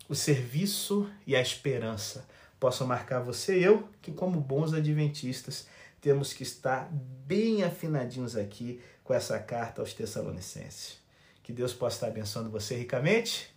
o 0.07 0.15
serviço 0.15 1.09
e 1.25 1.35
a 1.35 1.41
esperança 1.41 2.25
possam 2.59 2.85
marcar 2.85 3.19
você 3.19 3.59
e 3.59 3.63
eu, 3.63 3.87
que 4.01 4.11
como 4.11 4.39
bons 4.39 4.73
adventistas 4.73 5.67
temos 5.99 6.33
que 6.33 6.43
estar 6.43 6.89
bem 6.91 7.63
afinadinhos 7.63 8.35
aqui 8.35 8.81
com 9.03 9.13
essa 9.13 9.39
carta 9.39 9.81
aos 9.81 9.93
Tessalonicenses. 9.93 10.97
Que 11.41 11.51
Deus 11.51 11.73
possa 11.73 11.97
estar 11.97 12.07
abençoando 12.07 12.49
você 12.49 12.75
ricamente 12.75 13.52